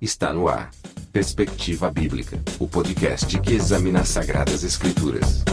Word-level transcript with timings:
Está 0.00 0.32
no 0.32 0.48
ar. 0.48 0.70
Perspectiva 1.12 1.90
Bíblica, 1.90 2.40
o 2.58 2.66
podcast 2.66 3.38
que 3.38 3.52
examina 3.52 4.00
as 4.00 4.08
Sagradas 4.08 4.64
Escrituras. 4.64 5.44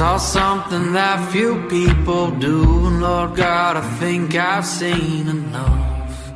Saw 0.00 0.16
something 0.16 0.94
that 0.94 1.30
few 1.30 1.56
people 1.68 2.30
do. 2.30 2.62
And 2.86 3.02
Lord 3.02 3.36
God, 3.36 3.76
I 3.76 3.82
think 3.98 4.34
I've 4.34 4.64
seen 4.64 5.28
enough. 5.28 6.32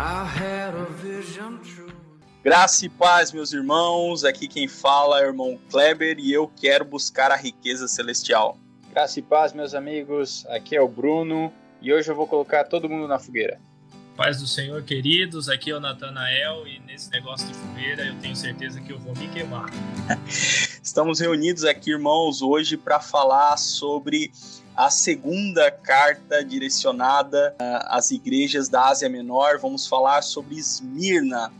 I 0.00 0.24
had 0.24 0.74
a 0.74 0.86
vision 0.86 1.58
true. 1.58 1.92
Graça 2.42 2.86
e 2.86 2.88
paz, 2.88 3.32
meus 3.32 3.52
irmãos. 3.52 4.24
Aqui 4.24 4.48
quem 4.48 4.66
fala 4.66 5.20
é 5.20 5.24
o 5.24 5.26
irmão 5.26 5.58
Kleber 5.70 6.18
e 6.18 6.32
eu 6.32 6.50
quero 6.56 6.86
buscar 6.86 7.30
a 7.30 7.36
riqueza 7.36 7.86
celestial. 7.86 8.56
Graça 8.90 9.18
e 9.18 9.22
paz, 9.22 9.52
meus 9.52 9.74
amigos. 9.74 10.46
Aqui 10.48 10.74
é 10.74 10.80
o 10.80 10.88
Bruno 10.88 11.52
e 11.82 11.92
hoje 11.92 12.10
eu 12.10 12.16
vou 12.16 12.26
colocar 12.26 12.64
todo 12.64 12.88
mundo 12.88 13.06
na 13.06 13.18
fogueira. 13.18 13.60
Paz 14.16 14.40
do 14.40 14.46
Senhor, 14.46 14.82
queridos. 14.82 15.50
Aqui 15.50 15.70
é 15.70 15.76
o 15.76 15.80
Natanael 15.80 16.66
e 16.66 16.80
nesse 16.80 17.10
negócio 17.10 17.46
de 17.46 17.52
fogueira 17.52 18.06
eu 18.06 18.18
tenho 18.20 18.34
certeza 18.34 18.80
que 18.80 18.90
eu 18.90 18.98
vou 18.98 19.14
me 19.14 19.28
queimar. 19.28 19.66
Estamos 20.82 21.18
reunidos 21.20 21.64
aqui, 21.64 21.90
irmãos, 21.90 22.40
hoje 22.40 22.76
para 22.76 23.00
falar 23.00 23.56
sobre 23.56 24.30
a 24.76 24.90
segunda 24.90 25.70
carta 25.70 26.44
direcionada 26.44 27.54
ah, 27.58 27.96
às 27.96 28.10
igrejas 28.10 28.68
da 28.68 28.88
Ásia 28.88 29.08
Menor. 29.08 29.58
Vamos 29.58 29.86
falar 29.86 30.22
sobre 30.22 30.56
Esmirna. 30.56 31.52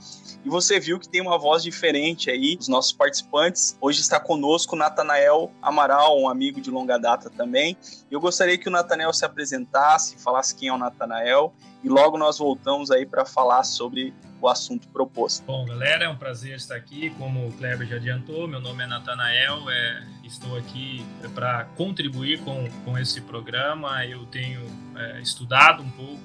E 0.44 0.48
você 0.48 0.78
viu 0.78 0.98
que 0.98 1.08
tem 1.08 1.20
uma 1.20 1.39
voz 1.39 1.62
diferente 1.62 2.31
aí, 2.31 2.56
os 2.58 2.69
nossos 2.69 2.92
participantes. 2.92 3.77
Hoje 3.81 4.00
está 4.00 4.20
conosco 4.20 4.77
o 4.77 4.78
Natanael 4.78 5.53
Amaral, 5.61 6.20
um 6.20 6.28
amigo 6.28 6.61
de 6.61 6.70
longa 6.70 6.97
data 6.98 7.28
também. 7.28 7.77
Eu 8.11 8.20
gostaria 8.20 8.56
que 8.56 8.69
o 8.69 8.70
Natanael 8.70 9.12
se 9.12 9.25
apresentasse, 9.25 10.17
falasse 10.19 10.55
quem 10.55 10.69
é 10.69 10.72
o 10.72 10.78
Natanael, 10.78 11.53
e 11.83 11.89
logo 11.89 12.17
nós 12.17 12.39
voltamos 12.39 12.91
aí 12.91 13.05
para 13.05 13.25
falar 13.25 13.64
sobre 13.64 14.14
o 14.41 14.48
assunto 14.48 14.86
proposto. 14.89 15.45
Bom, 15.45 15.64
galera, 15.67 16.05
é 16.05 16.08
um 16.08 16.17
prazer 16.17 16.56
estar 16.56 16.77
aqui. 16.77 17.11
Como 17.19 17.48
o 17.48 17.52
Kleber 17.52 17.86
já 17.86 17.97
adiantou, 17.97 18.47
meu 18.47 18.61
nome 18.61 18.84
é 18.84 18.86
Natanael, 18.86 19.69
é, 19.69 20.02
estou 20.25 20.56
aqui 20.56 21.05
para 21.34 21.64
contribuir 21.77 22.41
com, 22.41 22.69
com 22.84 22.97
esse 22.97 23.20
programa. 23.20 24.05
Eu 24.06 24.25
tenho 24.27 24.64
é, 24.97 25.20
estudado 25.20 25.83
um 25.83 25.91
pouco 25.91 26.20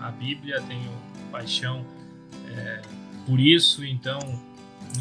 a 0.00 0.10
Bíblia, 0.10 0.62
tenho 0.62 0.90
paixão 1.30 1.84
é, 2.56 2.80
por 3.28 3.38
isso, 3.38 3.84
então 3.84 4.18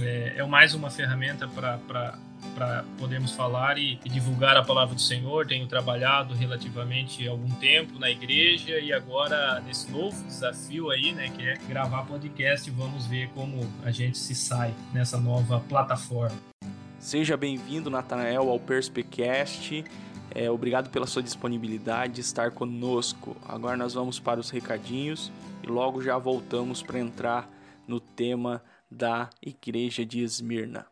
é, 0.02 0.34
é 0.36 0.46
mais 0.46 0.74
uma 0.74 0.90
ferramenta 0.90 1.48
para 1.48 2.20
para 2.54 2.84
podermos 3.00 3.32
falar 3.32 3.78
e, 3.78 4.00
e, 4.06 4.10
divulgar 4.10 4.56
a 4.58 4.64
palavra 4.64 4.94
do 4.94 5.02
Senhor. 5.02 5.46
Tenho 5.48 5.68
trabalhado 5.68 6.34
relativamente 6.34 7.28
algum 7.28 7.50
tempo 7.56 8.00
na 8.00 8.10
igreja 8.10 8.80
e 8.80 8.94
agora 8.94 9.60
nesse 9.62 9.92
novo 9.92 10.24
desafio 10.24 10.90
aí, 10.90 11.12
né, 11.14 11.30
que 11.30 11.48
é 11.48 11.56
gravar 11.68 12.06
podcast. 12.06 12.70
Vamos 12.72 13.06
ver 13.08 13.30
como 13.30 13.68
a 13.84 13.92
gente 13.92 14.18
se 14.18 14.36
sai 14.36 14.74
nessa 14.94 15.20
nova 15.20 15.60
plataforma. 15.62 16.38
Seja 17.00 17.36
bem-vindo, 17.36 17.90
Natanael, 17.90 18.50
ao 18.50 18.60
Perspecast. 18.60 19.84
É, 20.34 20.50
obrigado 20.50 20.90
pela 20.90 21.08
sua 21.08 21.24
disponibilidade 21.24 22.14
de 22.14 22.22
estar 22.22 22.52
conosco. 22.52 23.36
Agora 23.48 23.78
nós 23.78 23.94
vamos 23.94 24.20
para 24.20 24.40
os 24.40 24.50
recadinhos 24.50 25.32
e 25.64 25.68
logo 25.68 26.02
já 26.02 26.18
voltamos 26.18 26.84
para 26.84 27.00
entrar 27.00 27.57
no 27.88 28.00
tema 28.00 28.64
da 28.90 29.30
Igreja 29.42 30.06
de 30.06 30.22
Esmirna. 30.24 30.88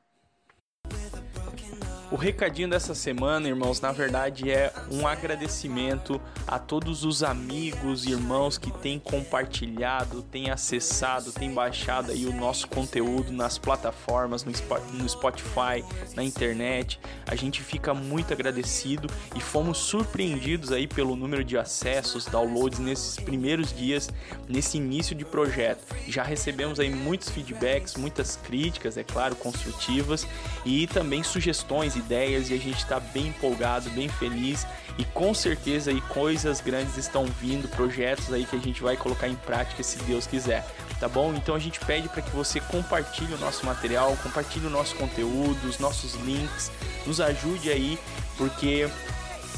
O 2.11 2.16
recadinho 2.16 2.69
dessa 2.69 2.93
semana, 2.93 3.47
irmãos, 3.47 3.81
na 3.81 3.91
verdade 3.91 4.51
é 4.51 4.71
um 4.91 5.07
agradecimento 5.07 6.21
a 6.45 6.59
todos 6.59 7.03
os 7.03 7.23
amigos 7.23 8.05
irmãos 8.05 8.59
que 8.59 8.71
têm 8.71 8.99
compartilhado, 8.99 10.21
têm 10.21 10.51
acessado, 10.51 11.31
têm 11.31 11.51
baixado 11.51 12.11
aí 12.11 12.27
o 12.27 12.33
nosso 12.33 12.67
conteúdo 12.67 13.31
nas 13.31 13.57
plataformas, 13.57 14.45
no 14.45 15.09
Spotify, 15.09 15.83
na 16.16 16.23
internet. 16.23 16.99
A 17.25 17.35
gente 17.35 17.63
fica 17.63 17.91
muito 17.91 18.31
agradecido 18.31 19.09
e 19.35 19.39
fomos 19.39 19.79
surpreendidos 19.79 20.72
aí 20.72 20.85
pelo 20.87 21.16
número 21.16 21.43
de 21.43 21.57
acessos, 21.57 22.25
downloads 22.25 22.77
nesses 22.77 23.19
primeiros 23.19 23.73
dias, 23.73 24.11
nesse 24.47 24.77
início 24.77 25.16
de 25.16 25.25
projeto. 25.25 25.83
Já 26.07 26.22
recebemos 26.22 26.79
aí 26.79 26.91
muitos 26.91 27.29
feedbacks, 27.29 27.95
muitas 27.95 28.35
críticas, 28.35 28.95
é 28.95 29.03
claro, 29.03 29.35
construtivas 29.35 30.27
e 30.63 30.85
também 30.85 31.23
sugestões 31.23 31.94
ideias 31.95 32.50
e 32.50 32.53
a 32.53 32.57
gente 32.57 32.78
está 32.78 33.00
bem 33.00 33.28
empolgado, 33.28 33.89
bem 33.91 34.07
feliz 34.07 34.66
e 34.97 35.03
com 35.06 35.33
certeza 35.33 35.91
aí 35.91 36.00
coisas 36.01 36.61
grandes 36.61 36.97
estão 36.97 37.25
vindo, 37.25 37.67
projetos 37.67 38.31
aí 38.31 38.45
que 38.45 38.56
a 38.56 38.59
gente 38.59 38.81
vai 38.81 38.95
colocar 38.95 39.28
em 39.28 39.35
prática 39.35 39.83
se 39.83 39.97
Deus 40.00 40.25
quiser, 40.25 40.66
tá 41.00 41.07
bom? 41.07 41.34
Então 41.35 41.55
a 41.55 41.59
gente 41.59 41.79
pede 41.81 42.07
para 42.07 42.22
que 42.22 42.31
você 42.31 42.59
compartilhe 42.59 43.34
o 43.34 43.38
nosso 43.38 43.66
material, 43.66 44.16
compartilhe 44.23 44.67
o 44.67 44.69
nosso 44.69 44.95
conteúdo, 44.95 45.67
os 45.67 45.79
nossos 45.79 46.13
links, 46.16 46.72
nos 47.05 47.19
ajude 47.19 47.69
aí, 47.69 48.00
porque 48.38 48.88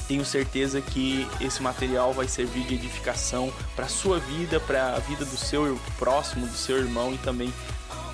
tenho 0.08 0.26
certeza 0.26 0.82
que 0.82 1.28
esse 1.42 1.62
material 1.62 2.14
vai 2.14 2.28
servir 2.28 2.64
de 2.66 2.76
edificação 2.76 3.52
para 3.76 3.88
sua 3.88 4.20
vida, 4.20 4.60
para 4.60 4.96
a 4.96 5.00
vida 5.00 5.26
do 5.26 5.38
seu 5.38 5.80
próximo, 6.00 6.48
do 6.48 6.58
seu 6.58 6.78
irmão 6.78 7.14
e 7.14 7.18
também 7.18 7.54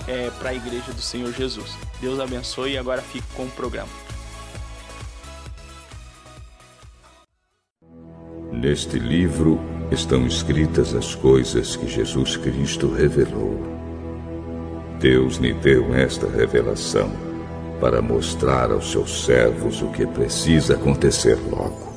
é, 0.08 0.30
para 0.32 0.50
a 0.50 0.54
igreja 0.54 0.92
do 0.92 1.02
Senhor 1.02 1.32
Jesus. 1.32 1.78
Deus 2.02 2.20
abençoe 2.20 2.74
e 2.74 2.78
agora 2.78 3.02
fique 3.02 3.28
com 3.36 3.46
o 3.46 3.52
programa. 3.52 4.03
Neste 8.64 8.98
livro 8.98 9.60
estão 9.92 10.26
escritas 10.26 10.96
as 10.96 11.14
coisas 11.14 11.76
que 11.76 11.86
Jesus 11.86 12.38
Cristo 12.38 12.88
revelou. 12.88 13.60
Deus 15.02 15.36
lhe 15.36 15.54
deu 15.54 15.94
esta 15.94 16.30
revelação 16.30 17.12
para 17.82 18.02
mostrar 18.02 18.72
aos 18.72 18.90
seus 18.90 19.26
servos 19.26 19.82
o 19.82 19.92
que 19.92 20.08
precisa 20.08 20.76
acontecer 20.76 21.38
logo. 21.52 21.92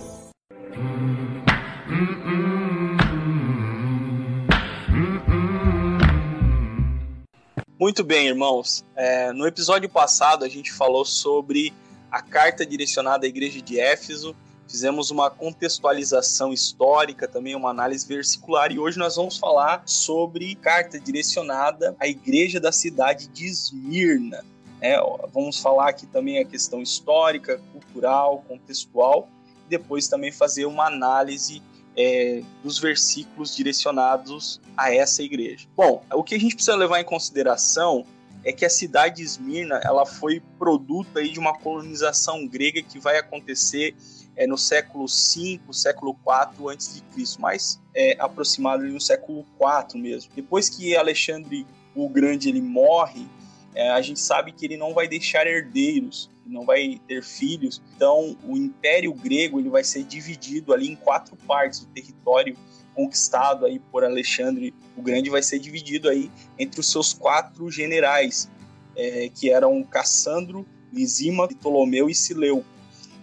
Muito 7.79 8.03
bem, 8.03 8.27
irmãos. 8.27 8.85
É, 8.97 9.33
no 9.33 9.47
episódio 9.47 9.89
passado 9.89 10.45
a 10.45 10.49
gente 10.49 10.73
falou 10.73 11.05
sobre 11.05 11.73
a 12.11 12.21
carta 12.21 12.67
direcionada 12.67 13.25
à 13.25 13.29
igreja 13.29 13.63
de 13.63 13.79
Éfeso 13.79 14.35
fizemos 14.69 15.11
uma 15.11 15.31
contextualização 15.31 16.53
histórica, 16.53 17.29
também 17.29 17.55
uma 17.55 17.71
análise 17.71 18.07
versicular, 18.07 18.73
e 18.73 18.79
hoje 18.79 18.99
nós 18.99 19.17
vamos 19.17 19.39
falar 19.39 19.83
sobre 19.87 20.55
carta 20.57 20.99
direcionada 20.99 21.97
à 21.99 22.07
igreja 22.07 22.61
da 22.61 22.73
cidade 22.73 23.29
de 23.29 23.47
Esmirna. 23.47 24.45
É, 24.81 24.99
vamos 25.33 25.59
falar 25.59 25.89
aqui 25.89 26.07
também 26.07 26.39
a 26.39 26.45
questão 26.45 26.83
histórica, 26.83 27.61
cultural, 27.73 28.45
contextual, 28.47 29.29
e 29.67 29.71
depois 29.71 30.09
também 30.09 30.31
fazer 30.31 30.67
uma 30.67 30.87
análise 30.87 31.63
é, 31.97 32.43
dos 32.63 32.79
versículos 32.79 33.57
direcionados 33.57 34.61
a 34.77 34.95
essa 34.95 35.23
igreja. 35.23 35.67
Bom, 35.75 36.03
o 36.13 36.23
que 36.23 36.35
a 36.35 36.39
gente 36.39 36.55
precisa 36.55 36.77
levar 36.77 37.01
em 37.01 37.05
consideração 37.05 38.05
é 38.45 38.53
que 38.53 38.65
a 38.65 38.71
cidade 38.71 39.17
de 39.17 39.23
Esmirna 39.23 39.81
ela 39.83 40.05
foi 40.07 40.41
produto 40.59 41.19
aí 41.19 41.31
de 41.31 41.39
uma 41.39 41.59
colonização 41.59 42.47
grega 42.47 42.81
que 42.83 42.99
vai 42.99 43.19
acontecer 43.19 43.97
é, 44.37 44.47
no 44.47 44.59
século 44.59 45.07
V, 45.07 45.61
século 45.73 46.17
IV 46.27 46.69
antes 46.71 46.95
de 46.95 47.03
Cristo, 47.15 47.41
mais 47.41 47.81
é, 47.95 48.17
aproximado 48.19 48.85
no 48.85 49.01
século 49.01 49.47
IV 49.61 50.01
mesmo. 50.01 50.31
Depois 50.35 50.69
que 50.69 50.97
Alexandre 50.97 51.67
o 51.95 52.09
Grande 52.09 52.49
ele 52.49 52.61
morre, 52.61 53.27
é, 53.75 53.91
a 53.91 54.01
gente 54.03 54.21
sabe 54.21 54.53
que 54.53 54.65
ele 54.65 54.77
não 54.77 54.93
vai 54.93 55.09
deixar 55.09 55.47
herdeiros, 55.47 56.31
não 56.47 56.65
vai 56.65 57.01
ter 57.09 57.23
filhos. 57.23 57.83
Então, 57.95 58.37
o 58.45 58.57
Império 58.57 59.13
Grego 59.13 59.59
ele 59.59 59.71
vai 59.71 59.83
ser 59.83 60.05
dividido 60.05 60.73
ali 60.73 60.89
em 60.89 60.97
quatro 60.97 61.37
partes. 61.37 61.81
O 61.81 61.87
território 61.87 62.57
conquistado 62.95 63.67
aí 63.67 63.79
por 63.79 64.03
Alexandre 64.05 64.73
o 64.97 65.03
Grande 65.03 65.29
vai 65.29 65.43
ser 65.43 65.59
dividido 65.59 66.09
aí 66.09 66.31
entre 66.59 66.81
os 66.81 66.91
seus 66.91 67.13
quatro 67.13 67.71
generais, 67.71 68.51
é, 68.97 69.29
que 69.29 69.51
eram 69.51 69.83
Cassandro, 69.83 70.67
Lisímaco, 70.93 71.55
Ptolomeu 71.55 72.09
e 72.09 72.15
Sileu. 72.15 72.65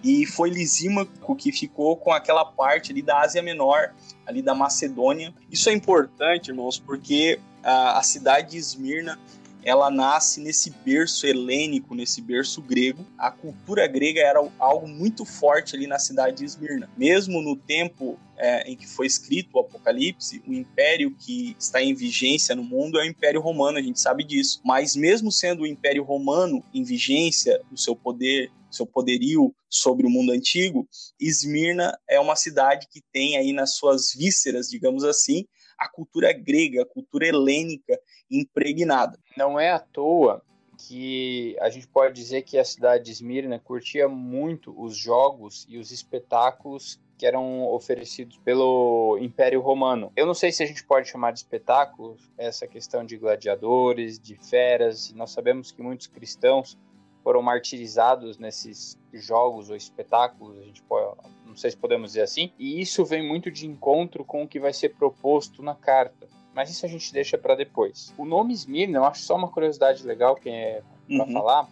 E 0.04 0.26
foi 0.26 0.50
Lisímaco 0.50 1.36
que 1.36 1.52
ficou 1.52 1.96
com 1.96 2.12
aquela 2.12 2.44
parte 2.44 2.92
ali 2.92 3.02
da 3.02 3.22
Ásia 3.22 3.42
Menor, 3.42 3.94
ali 4.26 4.42
da 4.42 4.54
Macedônia. 4.54 5.34
Isso 5.50 5.70
é 5.70 5.74
importante, 5.74 6.50
irmãos, 6.50 6.78
porque 6.78 7.40
a, 7.64 8.00
a 8.00 8.04
cidade 8.04 8.52
de 8.52 8.58
Esmirna 8.58 9.18
ela 9.66 9.90
nasce 9.90 10.42
nesse 10.42 10.70
berço 10.70 11.26
helênico, 11.26 11.96
nesse 11.96 12.22
berço 12.22 12.62
grego. 12.62 13.06
A 13.18 13.32
cultura 13.32 13.88
grega 13.88 14.22
era 14.22 14.40
algo 14.60 14.88
muito 14.88 15.26
forte 15.26 15.76
ali 15.76 15.88
na 15.88 16.00
cidade 16.00 16.38
de 16.38 16.46
Esmirna. 16.46 16.90
Mesmo 16.98 17.42
no 17.42 17.56
tempo 17.56 18.20
é, 18.38 18.70
em 18.70 18.76
que 18.76 18.88
foi 18.88 19.08
escrito 19.08 19.56
o 19.56 19.60
Apocalipse, 19.60 20.44
o 20.48 20.54
império 20.54 21.16
que 21.18 21.56
está 21.58 21.82
em 21.82 21.94
vigência 21.94 22.56
no 22.56 22.64
mundo 22.64 23.00
é 23.00 23.04
o 23.04 23.08
Império 23.08 23.42
Romano, 23.42 23.78
a 23.78 23.82
gente 23.82 24.00
sabe 24.00 24.24
disso. 24.24 24.60
Mas 24.66 24.96
mesmo 24.96 25.32
sendo 25.32 25.64
o 25.64 25.68
Império 25.68 26.04
Romano 26.04 26.64
em 26.74 26.84
vigência, 26.84 27.62
o 27.72 27.78
seu 27.78 27.96
poder, 27.96 28.52
seu 28.70 28.86
poderio 28.86 29.54
sobre 29.70 30.06
o 30.06 30.10
mundo 30.10 30.32
antigo, 30.32 30.88
Esmirna 31.20 31.98
é 32.10 32.20
uma 32.20 32.36
cidade 32.36 32.88
que 32.92 33.02
tem 33.12 33.38
aí 33.38 33.54
nas 33.54 33.76
suas 33.76 34.14
vísceras, 34.14 34.68
digamos 34.68 35.04
assim, 35.04 35.46
a 35.84 35.90
cultura 35.90 36.32
grega, 36.32 36.84
a 36.84 36.86
cultura 36.86 37.28
helênica 37.28 38.00
impregnada. 38.30 39.20
Não 39.38 39.60
é 39.60 39.72
à 39.72 39.80
toa 39.80 40.42
que 40.88 41.56
a 41.60 41.70
gente 41.70 41.88
pode 41.88 42.16
dizer 42.16 42.42
que 42.44 42.58
a 42.58 42.66
cidade 42.66 43.06
de 43.06 43.12
Esmirna 43.12 43.60
curtia 43.60 44.08
muito 44.08 44.74
os 44.82 44.96
jogos 44.98 45.66
e 45.70 45.78
os 45.78 45.92
espetáculos 45.92 47.00
que 47.18 47.26
eram 47.26 47.64
oferecidos 47.68 48.38
pelo 48.40 49.18
Império 49.22 49.62
Romano. 49.62 50.12
Eu 50.16 50.26
não 50.26 50.34
sei 50.34 50.52
se 50.52 50.64
a 50.64 50.66
gente 50.66 50.84
pode 50.84 51.08
chamar 51.08 51.32
de 51.32 51.40
espetáculos 51.40 52.32
essa 52.38 52.68
questão 52.68 53.06
de 53.06 53.18
gladiadores, 53.18 54.20
de 54.20 54.36
feras, 54.36 55.14
nós 55.14 55.32
sabemos 55.32 55.72
que 55.72 55.82
muitos 55.82 56.08
cristãos 56.08 56.78
foram 57.24 57.42
martirizados 57.42 58.38
nesses 58.38 59.00
jogos 59.14 59.70
ou 59.70 59.76
espetáculos, 59.76 60.58
a 60.58 60.64
gente 60.64 60.84
pode, 60.84 61.18
não 61.54 61.58
sei 61.58 61.70
se 61.70 61.78
podemos 61.78 62.10
dizer 62.10 62.24
assim, 62.24 62.52
e 62.58 62.82
isso 62.82 63.06
vem 63.06 63.26
muito 63.26 63.52
de 63.52 63.68
encontro 63.68 64.26
com 64.26 64.44
o 64.44 64.48
que 64.48 64.60
vai 64.60 64.74
ser 64.74 64.90
proposto 64.90 65.62
na 65.62 65.76
carta. 65.76 66.28
Mas 66.54 66.72
isso 66.72 66.86
a 66.86 66.90
gente 66.90 67.14
deixa 67.14 67.38
para 67.38 67.56
depois. 67.56 68.14
O 68.18 68.26
nome 68.26 68.54
Esmirna, 68.54 68.98
eu 68.98 69.06
acho 69.06 69.22
só 69.22 69.36
uma 69.36 69.50
curiosidade 69.50 70.06
legal 70.06 70.36
que 70.36 70.50
é 70.50 70.82
para 71.08 71.26
uhum. 71.26 71.32
falar, 71.32 71.70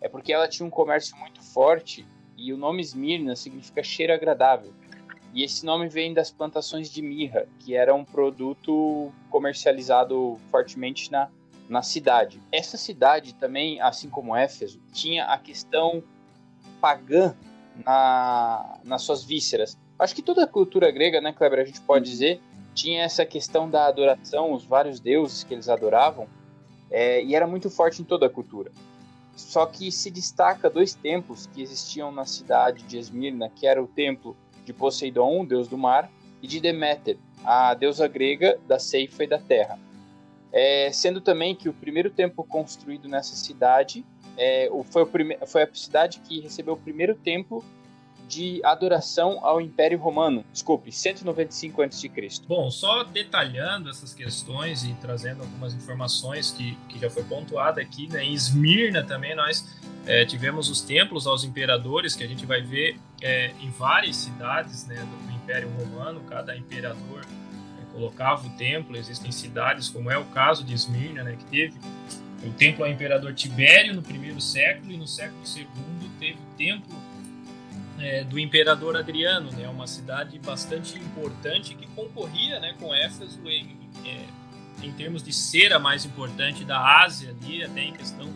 é 0.00 0.08
porque 0.08 0.32
ela 0.32 0.48
tinha 0.48 0.66
um 0.66 0.70
comércio 0.70 1.16
muito 1.16 1.42
forte 1.42 2.06
e 2.36 2.52
o 2.52 2.56
nome 2.56 2.80
Esmirna 2.80 3.34
significa 3.34 3.82
cheiro 3.82 4.12
agradável. 4.12 4.72
E 5.32 5.42
esse 5.42 5.66
nome 5.66 5.88
vem 5.88 6.14
das 6.14 6.30
plantações 6.30 6.88
de 6.88 7.02
mirra, 7.02 7.48
que 7.58 7.74
era 7.74 7.92
um 7.92 8.04
produto 8.04 9.12
comercializado 9.30 10.38
fortemente 10.48 11.10
na, 11.10 11.28
na 11.68 11.82
cidade. 11.82 12.40
Essa 12.52 12.76
cidade 12.76 13.34
também, 13.34 13.80
assim 13.80 14.08
como 14.08 14.36
Éfeso, 14.36 14.80
tinha 14.92 15.24
a 15.24 15.38
questão 15.38 16.04
pagã 16.80 17.34
na, 17.84 18.78
nas 18.84 19.02
suas 19.02 19.24
vísceras. 19.24 19.78
Acho 19.98 20.14
que 20.14 20.22
toda 20.22 20.44
a 20.44 20.46
cultura 20.46 20.90
grega, 20.90 21.20
né, 21.20 21.32
Kleber, 21.32 21.60
a 21.60 21.64
gente 21.64 21.80
pode 21.80 22.04
dizer, 22.10 22.40
tinha 22.74 23.02
essa 23.02 23.24
questão 23.24 23.70
da 23.70 23.86
adoração, 23.86 24.52
os 24.52 24.64
vários 24.64 25.00
deuses 25.00 25.44
que 25.44 25.54
eles 25.54 25.68
adoravam, 25.68 26.26
é, 26.90 27.22
e 27.22 27.34
era 27.34 27.46
muito 27.46 27.70
forte 27.70 28.02
em 28.02 28.04
toda 28.04 28.26
a 28.26 28.30
cultura. 28.30 28.70
Só 29.36 29.66
que 29.66 29.90
se 29.90 30.10
destaca 30.10 30.70
dois 30.70 30.94
templos 30.94 31.46
que 31.46 31.62
existiam 31.62 32.12
na 32.12 32.24
cidade 32.24 32.82
de 32.84 32.98
Esmirna, 32.98 33.48
que 33.48 33.66
era 33.66 33.82
o 33.82 33.86
templo 33.86 34.36
de 34.64 34.72
Poseidon, 34.72 35.44
deus 35.44 35.68
do 35.68 35.76
mar, 35.76 36.10
e 36.42 36.46
de 36.46 36.60
Deméter, 36.60 37.16
a 37.44 37.74
deusa 37.74 38.06
grega 38.06 38.58
da 38.66 38.78
ceifa 38.78 39.24
e 39.24 39.26
da 39.26 39.38
terra. 39.38 39.78
É, 40.52 40.90
sendo 40.92 41.20
também 41.20 41.54
que 41.54 41.68
o 41.68 41.72
primeiro 41.72 42.10
templo 42.10 42.44
construído 42.44 43.08
nessa 43.08 43.34
cidade 43.34 44.04
é, 44.36 44.68
foi, 44.90 45.02
o 45.02 45.06
prime 45.06 45.38
foi 45.46 45.62
a 45.62 45.68
cidade 45.72 46.20
que 46.20 46.40
recebeu 46.40 46.74
o 46.74 46.76
primeiro 46.76 47.14
templo 47.14 47.64
de 48.28 48.60
adoração 48.64 49.38
ao 49.44 49.60
Império 49.60 49.98
Romano. 49.98 50.44
Desculpe, 50.52 50.90
195 50.90 51.82
a.C. 51.82 52.10
Bom, 52.48 52.70
só 52.70 53.04
detalhando 53.04 53.90
essas 53.90 54.14
questões 54.14 54.82
e 54.84 54.94
trazendo 54.94 55.42
algumas 55.42 55.74
informações 55.74 56.50
que, 56.50 56.76
que 56.88 56.98
já 56.98 57.10
foi 57.10 57.22
pontuada 57.24 57.80
aqui, 57.80 58.08
né? 58.08 58.24
em 58.24 58.32
Esmirna 58.32 59.02
também 59.04 59.34
nós 59.36 59.78
é, 60.06 60.24
tivemos 60.24 60.68
os 60.68 60.80
templos 60.80 61.26
aos 61.26 61.44
imperadores, 61.44 62.14
que 62.14 62.24
a 62.24 62.26
gente 62.26 62.46
vai 62.46 62.62
ver 62.62 62.98
é, 63.20 63.52
em 63.60 63.70
várias 63.70 64.16
cidades 64.16 64.86
né, 64.86 64.96
do, 64.96 65.34
Império 65.44 65.68
Romano, 65.78 66.20
cada 66.22 66.56
imperador 66.56 67.20
é, 67.20 67.92
colocava 67.92 68.46
o 68.46 68.50
templo, 68.56 68.96
existem 68.96 69.30
cidades, 69.30 69.90
como 69.90 70.10
é 70.10 70.16
o 70.16 70.24
caso 70.24 70.64
de 70.64 70.72
Esmirna, 70.72 71.22
né, 71.22 71.36
que 71.36 71.44
teve 71.44 71.78
o 72.46 72.52
templo 72.52 72.84
ao 72.84 72.90
imperador 72.90 73.34
Tibério 73.34 73.94
no 73.94 74.02
primeiro 74.02 74.40
século, 74.40 74.92
e 74.92 74.96
no 74.96 75.06
século 75.06 75.44
segundo 75.46 76.08
teve 76.18 76.34
o 76.34 76.56
templo 76.56 77.02
é, 77.98 78.24
do 78.24 78.38
imperador 78.38 78.96
Adriano, 78.96 79.50
né, 79.52 79.68
uma 79.68 79.86
cidade 79.86 80.38
bastante 80.38 80.98
importante 80.98 81.74
que 81.74 81.86
concorria 81.88 82.60
né, 82.60 82.74
com 82.78 82.94
Éfeso 82.94 83.40
em, 83.48 83.76
é, 84.04 84.86
em 84.86 84.92
termos 84.92 85.22
de 85.22 85.32
ser 85.32 85.72
a 85.72 85.78
mais 85.78 86.04
importante 86.04 86.64
da 86.64 87.02
Ásia 87.02 87.30
ali, 87.30 87.62
até 87.62 87.82
em 87.82 87.92
questão 87.92 88.28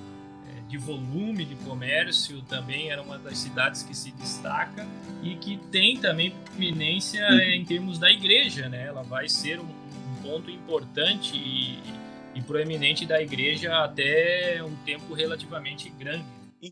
de 0.68 0.76
volume 0.76 1.44
de 1.46 1.56
comércio 1.56 2.42
também 2.42 2.90
era 2.90 3.00
uma 3.00 3.18
das 3.18 3.38
cidades 3.38 3.82
que 3.82 3.96
se 3.96 4.12
destaca 4.12 4.86
e 5.22 5.34
que 5.34 5.56
tem 5.72 5.96
também 5.96 6.30
prominência 6.30 7.26
uhum. 7.26 7.38
em 7.38 7.64
termos 7.64 7.98
da 7.98 8.10
igreja, 8.10 8.68
né? 8.68 8.86
Ela 8.86 9.02
vai 9.02 9.28
ser 9.28 9.58
um, 9.58 9.64
um 9.64 10.22
ponto 10.22 10.50
importante 10.50 11.36
e, 11.36 11.80
e, 12.38 12.42
proeminente 12.42 13.06
da 13.06 13.20
igreja 13.20 13.84
até 13.84 14.62
um 14.62 14.74
tempo 14.84 15.14
relativamente 15.14 15.90
grande. 15.90 16.24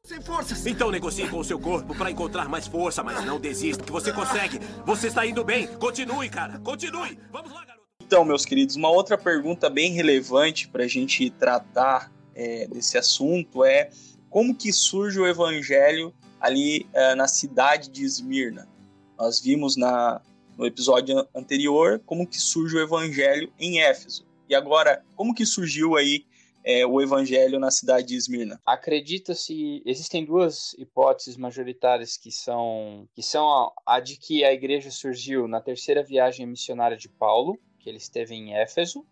Sem 0.05 0.21
forças! 0.21 0.67
Então 0.67 0.91
negocie 0.91 1.29
com 1.29 1.39
o 1.39 1.45
seu 1.45 1.61
corpo 1.61 1.95
para 1.95 2.11
encontrar 2.11 2.49
mais 2.49 2.67
força, 2.67 3.05
mas 3.05 3.25
não 3.25 3.39
desista, 3.39 3.85
que 3.85 3.93
você 3.93 4.13
consegue. 4.13 4.59
Você 4.85 5.07
está 5.07 5.25
indo 5.25 5.45
bem. 5.45 5.69
Continue, 5.69 6.29
cara. 6.29 6.59
Continue. 6.59 7.19
Vamos 7.31 7.53
lá, 7.53 7.65
garoto. 7.65 7.87
Então, 8.03 8.25
meus 8.25 8.45
queridos, 8.45 8.75
uma 8.75 8.91
outra 8.91 9.17
pergunta 9.17 9.71
bem 9.71 9.93
relevante 9.93 10.69
para 10.69 10.85
a 10.85 10.89
gente 10.89 11.31
tratar 11.31 12.11
é, 12.35 12.67
desse 12.67 12.99
assunto 12.99 13.65
é 13.65 13.91
como 14.29 14.57
que 14.57 14.73
surge 14.73 15.21
o 15.21 15.27
evangelho 15.27 16.12
ali 16.41 16.87
é, 16.93 17.15
na 17.15 17.29
cidade 17.29 17.89
de 17.89 18.05
Esmirna. 18.05 18.69
Nós 19.17 19.41
vimos 19.41 19.77
na, 19.77 20.21
no 20.59 20.67
episódio 20.67 21.27
anterior 21.35 22.01
como 22.05 22.27
que 22.27 22.41
surge 22.41 22.77
o 22.77 22.81
evangelho 22.81 23.53
em 23.59 23.81
Éfeso. 23.81 24.25
E 24.49 24.55
agora, 24.55 25.05
como 25.15 25.35
que 25.35 25.45
surgiu 25.45 25.97
aí 25.97 26.25
é, 26.65 26.87
o 26.87 27.01
evangelho 27.01 27.59
na 27.59 27.71
cidade 27.71 28.09
de 28.09 28.17
Esmirna? 28.17 28.61
Acredita-se, 28.65 29.83
existem 29.85 30.25
duas 30.25 30.75
hipóteses 30.79 31.37
majoritárias 31.37 32.17
que 32.17 32.31
são, 32.31 33.09
que 33.15 33.23
são 33.23 33.49
a, 33.49 33.73
a 33.87 34.01
de 34.01 34.17
que 34.17 34.45
a 34.45 34.53
igreja 34.53 34.91
surgiu 34.91 35.47
na 35.47 35.61
terceira 35.61 36.03
viagem 36.03 36.47
missionária 36.47 36.97
de 36.97 37.09
Paulo, 37.09 37.59
que 37.79 37.89
ele 37.89 37.99
esteve 37.99 38.35
em 38.35 38.55
Éfeso, 38.55 39.07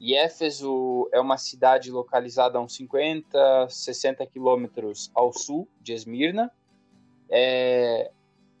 e 0.00 0.14
Éfeso 0.14 1.08
é 1.12 1.20
uma 1.20 1.38
cidade 1.38 1.90
localizada 1.90 2.58
a 2.58 2.60
uns 2.60 2.74
50, 2.74 3.68
60 3.68 4.26
quilômetros 4.26 5.10
ao 5.14 5.32
sul 5.32 5.68
de 5.80 5.92
Esmirna. 5.92 6.50
É, 7.30 8.10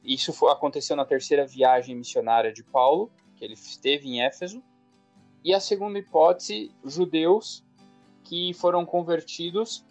isso 0.02 0.32
foi, 0.32 0.50
aconteceu 0.50 0.96
na 0.96 1.04
terceira 1.04 1.46
viagem 1.46 1.96
missionária 1.96 2.52
de 2.52 2.62
Paulo, 2.62 3.10
que 3.36 3.44
ele 3.44 3.54
esteve 3.54 4.08
em 4.08 4.22
Éfeso. 4.22 4.62
E 5.44 5.52
a 5.52 5.60
segunda 5.60 5.98
hipótese, 5.98 6.74
judeus 6.82 7.62
que 8.24 8.54
foram 8.54 8.86
convertidos 8.86 9.84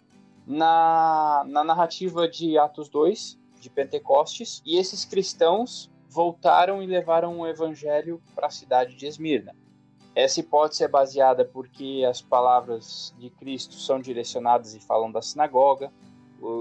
na, 0.44 1.44
na 1.46 1.62
narrativa 1.62 2.28
de 2.28 2.58
Atos 2.58 2.88
2, 2.88 3.38
de 3.60 3.70
Pentecostes, 3.70 4.60
e 4.66 4.76
esses 4.76 5.04
cristãos 5.04 5.88
voltaram 6.08 6.82
e 6.82 6.86
levaram 6.86 7.38
o 7.38 7.46
evangelho 7.46 8.20
para 8.34 8.48
a 8.48 8.50
cidade 8.50 8.96
de 8.96 9.06
Esmirna. 9.06 9.54
Essa 10.14 10.40
hipótese 10.40 10.84
é 10.84 10.88
baseada 10.88 11.44
porque 11.44 12.04
as 12.08 12.20
palavras 12.20 13.14
de 13.18 13.30
Cristo 13.30 13.74
são 13.74 14.00
direcionadas 14.00 14.74
e 14.74 14.80
falam 14.80 15.10
da 15.10 15.22
sinagoga. 15.22 15.92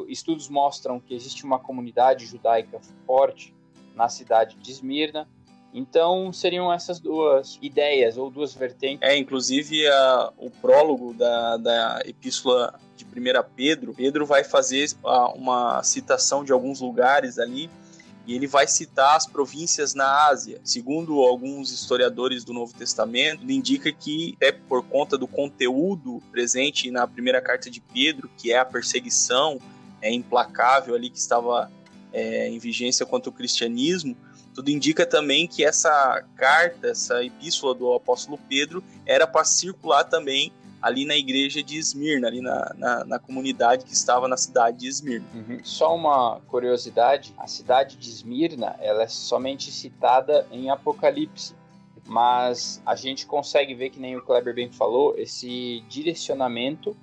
Estudos 0.08 0.50
mostram 0.50 1.00
que 1.00 1.14
existe 1.14 1.44
uma 1.44 1.60
comunidade 1.60 2.26
judaica 2.26 2.80
forte 3.06 3.54
na 3.96 4.08
cidade 4.08 4.56
de 4.56 4.72
Esmirna. 4.72 5.28
Então, 5.74 6.32
seriam 6.32 6.72
essas 6.72 7.00
duas 7.00 7.58
ideias 7.62 8.16
ou 8.16 8.30
duas 8.30 8.54
vertentes. 8.54 9.00
É, 9.02 9.18
inclusive 9.18 9.88
a, 9.88 10.32
o 10.38 10.50
prólogo 10.50 11.14
da, 11.14 11.58
da 11.58 12.02
epístola 12.06 12.80
de 12.96 13.06
1 13.06 13.10
Pedro, 13.56 13.94
Pedro 13.94 14.26
vai 14.26 14.44
fazer 14.44 14.88
uma 15.36 15.82
citação 15.82 16.44
de 16.44 16.52
alguns 16.52 16.80
lugares 16.80 17.40
ali 17.40 17.72
e 18.26 18.36
ele 18.36 18.48
vai 18.48 18.68
citar 18.68 19.16
as 19.16 19.26
províncias 19.26 19.94
na 19.94 20.28
Ásia. 20.28 20.62
Segundo 20.64 21.22
alguns 21.22 21.72
historiadores 21.72 22.44
do 22.44 22.54
Novo 22.54 22.74
Testamento, 22.74 23.44
ele 23.44 23.54
indica 23.54 23.92
que, 23.92 24.34
até 24.38 24.52
por 24.52 24.84
conta 24.84 25.18
do 25.18 25.28
conteúdo 25.28 26.22
presente 26.32 26.90
na 26.90 27.08
primeira 27.08 27.42
carta 27.42 27.70
de 27.70 27.82
Pedro, 27.82 28.30
que 28.38 28.52
é 28.52 28.60
a 28.60 28.66
perseguição 28.66 29.60
é, 30.02 30.12
implacável 30.12 30.96
ali 30.96 31.10
que 31.10 31.18
estava 31.18 31.70
é, 32.14 32.48
em 32.48 32.60
vigência 32.60 33.06
contra 33.06 33.30
o 33.30 33.34
cristianismo, 33.34 34.16
tudo 34.54 34.70
indica 34.70 35.06
também 35.06 35.48
que 35.48 35.66
essa 35.66 36.24
carta, 36.36 36.88
essa 36.88 37.24
epístola 37.24 37.74
do 37.74 37.94
apóstolo 37.94 38.40
Pedro, 38.48 38.84
era 39.06 39.26
para 39.26 39.44
circular 39.44 40.04
também 40.04 40.52
ali 40.82 41.06
na 41.06 41.16
igreja 41.16 41.64
de 41.64 41.78
Esmirna, 41.78 42.28
ali 42.28 42.42
na, 42.42 42.74
na, 42.76 43.06
na, 43.06 43.20
comunidade 43.20 43.86
que 43.86 43.94
estava 43.94 44.28
na 44.28 44.36
cidade 44.36 44.80
de 44.80 44.88
Esmirna. 44.88 45.26
Uhum. 45.34 45.60
Só 45.64 45.96
uma 45.96 46.42
curiosidade, 46.48 47.34
a 47.38 47.48
cidade 47.48 47.96
de 47.96 48.10
Esmirna, 48.10 48.76
ela 48.82 49.04
é 49.04 49.08
somente 49.08 49.72
citada 49.72 50.46
em 50.52 50.70
Apocalipse, 50.70 51.56
mas 52.06 52.82
a 52.86 52.96
gente 52.96 53.26
consegue 53.26 53.74
ver, 53.74 53.92
que 53.92 54.00
nem 54.00 54.18
o 54.18 54.22
Kleber 54.22 54.54
bem 54.54 54.70
falou, 54.70 55.16
esse 55.18 55.82
direcionamento 55.88 56.98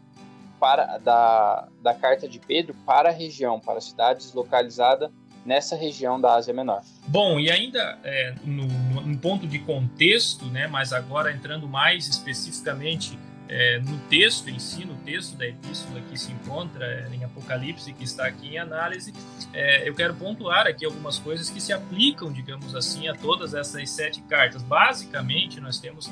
para 0.60 0.98
da, 0.98 1.66
da 1.80 1.94
carta 1.94 2.28
de 2.28 2.38
Pedro 2.38 2.76
para 2.84 3.08
a 3.08 3.12
região, 3.12 3.58
para 3.58 3.80
cidades 3.80 4.34
localizadas 4.34 5.10
nessa 5.44 5.76
região 5.76 6.20
da 6.20 6.34
Ásia 6.34 6.52
Menor. 6.52 6.82
Bom, 7.06 7.40
e 7.40 7.50
ainda 7.50 7.98
é, 8.04 8.34
no, 8.44 8.66
no, 8.66 9.18
ponto 9.18 9.46
de 9.46 9.58
contexto, 9.58 10.44
né, 10.46 10.66
mas 10.66 10.92
agora 10.92 11.32
entrando 11.32 11.66
mais 11.66 12.06
especificamente 12.08 13.18
é, 13.48 13.80
no 13.80 13.98
texto 14.08 14.48
em 14.48 14.58
si, 14.58 14.84
no 14.84 14.94
texto 14.98 15.36
da 15.36 15.46
epístola 15.46 16.00
que 16.02 16.16
se 16.16 16.30
encontra 16.30 16.86
é, 16.86 17.08
em 17.14 17.24
Apocalipse, 17.24 17.92
que 17.92 18.04
está 18.04 18.26
aqui 18.26 18.54
em 18.54 18.58
análise, 18.58 19.12
é, 19.52 19.88
eu 19.88 19.94
quero 19.94 20.14
pontuar 20.14 20.66
aqui 20.66 20.84
algumas 20.84 21.18
coisas 21.18 21.50
que 21.50 21.60
se 21.60 21.72
aplicam, 21.72 22.30
digamos 22.30 22.76
assim, 22.76 23.08
a 23.08 23.14
todas 23.14 23.54
essas 23.54 23.90
sete 23.90 24.22
cartas. 24.22 24.62
Basicamente, 24.62 25.60
nós 25.60 25.80
temos 25.80 26.08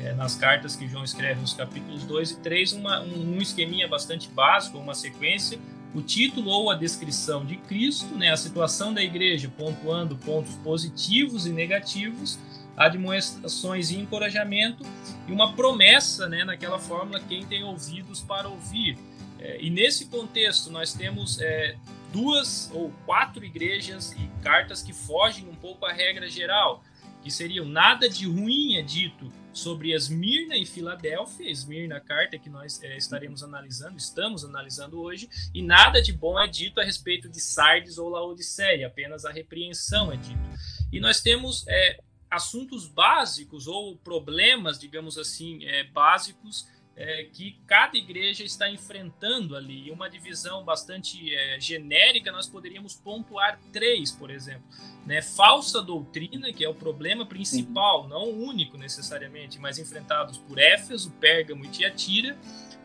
é, 0.00 0.14
nas 0.14 0.34
cartas 0.34 0.76
que 0.76 0.88
João 0.88 1.04
escreve 1.04 1.40
nos 1.40 1.52
capítulos 1.52 2.04
2 2.04 2.30
e 2.30 2.36
3 2.36 2.72
uma, 2.74 3.00
um, 3.02 3.36
um 3.36 3.38
esqueminha 3.38 3.86
bastante 3.86 4.28
básico, 4.28 4.78
uma 4.78 4.94
sequência 4.94 5.58
o 5.94 6.02
título 6.02 6.50
ou 6.50 6.70
a 6.70 6.74
descrição 6.74 7.44
de 7.44 7.56
Cristo, 7.56 8.14
né, 8.14 8.30
a 8.30 8.36
situação 8.36 8.92
da 8.92 9.02
igreja, 9.02 9.50
pontuando 9.56 10.16
pontos 10.16 10.54
positivos 10.56 11.46
e 11.46 11.50
negativos, 11.50 12.38
admoestações 12.76 13.90
e 13.90 13.96
encorajamento, 13.96 14.84
e 15.26 15.32
uma 15.32 15.54
promessa 15.54 16.28
né, 16.28 16.44
naquela 16.44 16.78
fórmula: 16.78 17.20
quem 17.20 17.44
tem 17.44 17.64
ouvidos 17.64 18.20
para 18.20 18.48
ouvir. 18.48 18.98
É, 19.40 19.58
e 19.60 19.70
nesse 19.70 20.06
contexto, 20.06 20.70
nós 20.70 20.92
temos 20.92 21.40
é, 21.40 21.76
duas 22.12 22.70
ou 22.72 22.92
quatro 23.06 23.44
igrejas 23.44 24.12
e 24.12 24.28
cartas 24.42 24.82
que 24.82 24.92
fogem 24.92 25.48
um 25.48 25.54
pouco 25.54 25.86
à 25.86 25.92
regra 25.92 26.28
geral, 26.28 26.82
que 27.22 27.30
seriam 27.30 27.64
nada 27.64 28.08
de 28.08 28.26
ruim 28.26 28.76
é 28.76 28.82
dito 28.82 29.30
sobre 29.58 29.92
Esmirna 29.92 30.56
e 30.56 30.64
Filadélfia, 30.64 31.50
Esmirna, 31.50 31.96
a 31.96 32.00
carta 32.00 32.38
que 32.38 32.48
nós 32.48 32.82
é, 32.82 32.96
estaremos 32.96 33.42
analisando, 33.42 33.98
estamos 33.98 34.44
analisando 34.44 35.00
hoje, 35.00 35.28
e 35.52 35.62
nada 35.62 36.00
de 36.00 36.12
bom 36.12 36.40
é 36.40 36.46
dito 36.46 36.80
a 36.80 36.84
respeito 36.84 37.28
de 37.28 37.40
Sardes 37.40 37.98
ou 37.98 38.08
Laodiceia, 38.08 38.86
apenas 38.86 39.24
a 39.24 39.32
repreensão 39.32 40.12
é 40.12 40.16
dito. 40.16 40.40
E 40.92 41.00
nós 41.00 41.20
temos 41.20 41.66
é, 41.68 42.00
assuntos 42.30 42.86
básicos 42.86 43.66
ou 43.66 43.96
problemas, 43.96 44.78
digamos 44.78 45.18
assim, 45.18 45.64
é, 45.64 45.84
básicos 45.84 46.66
é, 46.98 47.28
que 47.32 47.56
cada 47.64 47.96
igreja 47.96 48.42
está 48.42 48.68
enfrentando 48.68 49.56
ali. 49.56 49.88
Uma 49.92 50.10
divisão 50.10 50.64
bastante 50.64 51.32
é, 51.32 51.60
genérica, 51.60 52.32
nós 52.32 52.48
poderíamos 52.48 52.94
pontuar 52.94 53.60
três, 53.72 54.10
por 54.10 54.32
exemplo. 54.32 54.64
Né? 55.06 55.22
Falsa 55.22 55.80
doutrina, 55.80 56.52
que 56.52 56.64
é 56.64 56.68
o 56.68 56.74
problema 56.74 57.24
principal, 57.24 58.02
uhum. 58.02 58.08
não 58.08 58.28
único 58.30 58.76
necessariamente, 58.76 59.60
mas 59.60 59.78
enfrentados 59.78 60.38
por 60.38 60.58
Éfeso, 60.58 61.12
Pérgamo 61.20 61.64
e 61.64 61.68
Tiatira. 61.68 62.36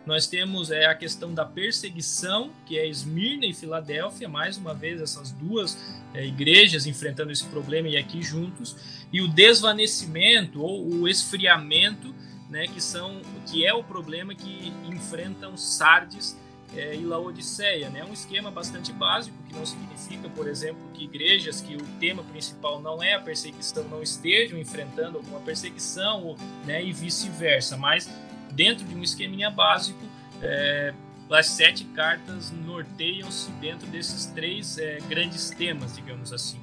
Nós 0.05 0.27
temos 0.27 0.69
é, 0.69 0.85
a 0.85 0.93
questão 0.93 1.33
da 1.33 1.43
perseguição, 1.43 2.53
que 2.67 2.77
é 2.77 2.85
Esmirna 2.87 3.47
e 3.47 3.53
Filadélfia, 3.53 4.29
mais 4.29 4.57
uma 4.57 4.75
vez 4.75 5.01
essas 5.01 5.31
duas 5.31 5.75
é, 6.13 6.23
igrejas 6.23 6.85
enfrentando 6.85 7.31
esse 7.31 7.45
problema 7.45 7.87
e 7.87 7.97
aqui 7.97 8.21
juntos, 8.21 8.75
e 9.11 9.21
o 9.21 9.27
desvanecimento 9.27 10.61
ou 10.61 10.85
o 10.87 11.07
esfriamento 11.07 12.13
né, 12.53 12.67
que 12.67 12.79
são 12.79 13.19
que 13.47 13.65
é 13.65 13.73
o 13.73 13.83
problema 13.83 14.35
que 14.35 14.71
enfrentam 14.85 15.57
Sardes 15.57 16.37
é, 16.75 16.95
e 16.95 17.03
Laodiceia, 17.03 17.89
né? 17.89 18.03
Um 18.03 18.13
esquema 18.13 18.49
bastante 18.49 18.91
básico 18.91 19.35
que 19.47 19.55
não 19.55 19.65
significa, 19.65 20.29
por 20.29 20.47
exemplo, 20.47 20.81
que 20.93 21.03
igrejas 21.03 21.61
que 21.61 21.75
o 21.75 21.83
tema 21.99 22.23
principal 22.23 22.79
não 22.79 23.01
é 23.01 23.15
a 23.15 23.19
perseguição 23.19 23.83
não 23.85 24.01
estejam 24.01 24.57
enfrentando 24.57 25.17
alguma 25.17 25.39
perseguição, 25.39 26.35
né, 26.65 26.83
e 26.83 26.93
vice-versa, 26.93 27.75
mas 27.75 28.09
dentro 28.51 28.85
de 28.85 28.95
um 28.95 29.03
esqueminha 29.03 29.49
básico, 29.49 29.99
é, 30.41 30.93
as 31.31 31.47
sete 31.47 31.83
cartas 31.85 32.51
norteiam-se 32.51 33.49
dentro 33.53 33.87
desses 33.87 34.27
três 34.27 34.77
é, 34.77 34.99
grandes 35.09 35.49
temas, 35.49 35.95
digamos 35.95 36.31
assim. 36.31 36.62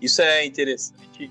Isso 0.00 0.22
é 0.22 0.46
interessante, 0.46 1.30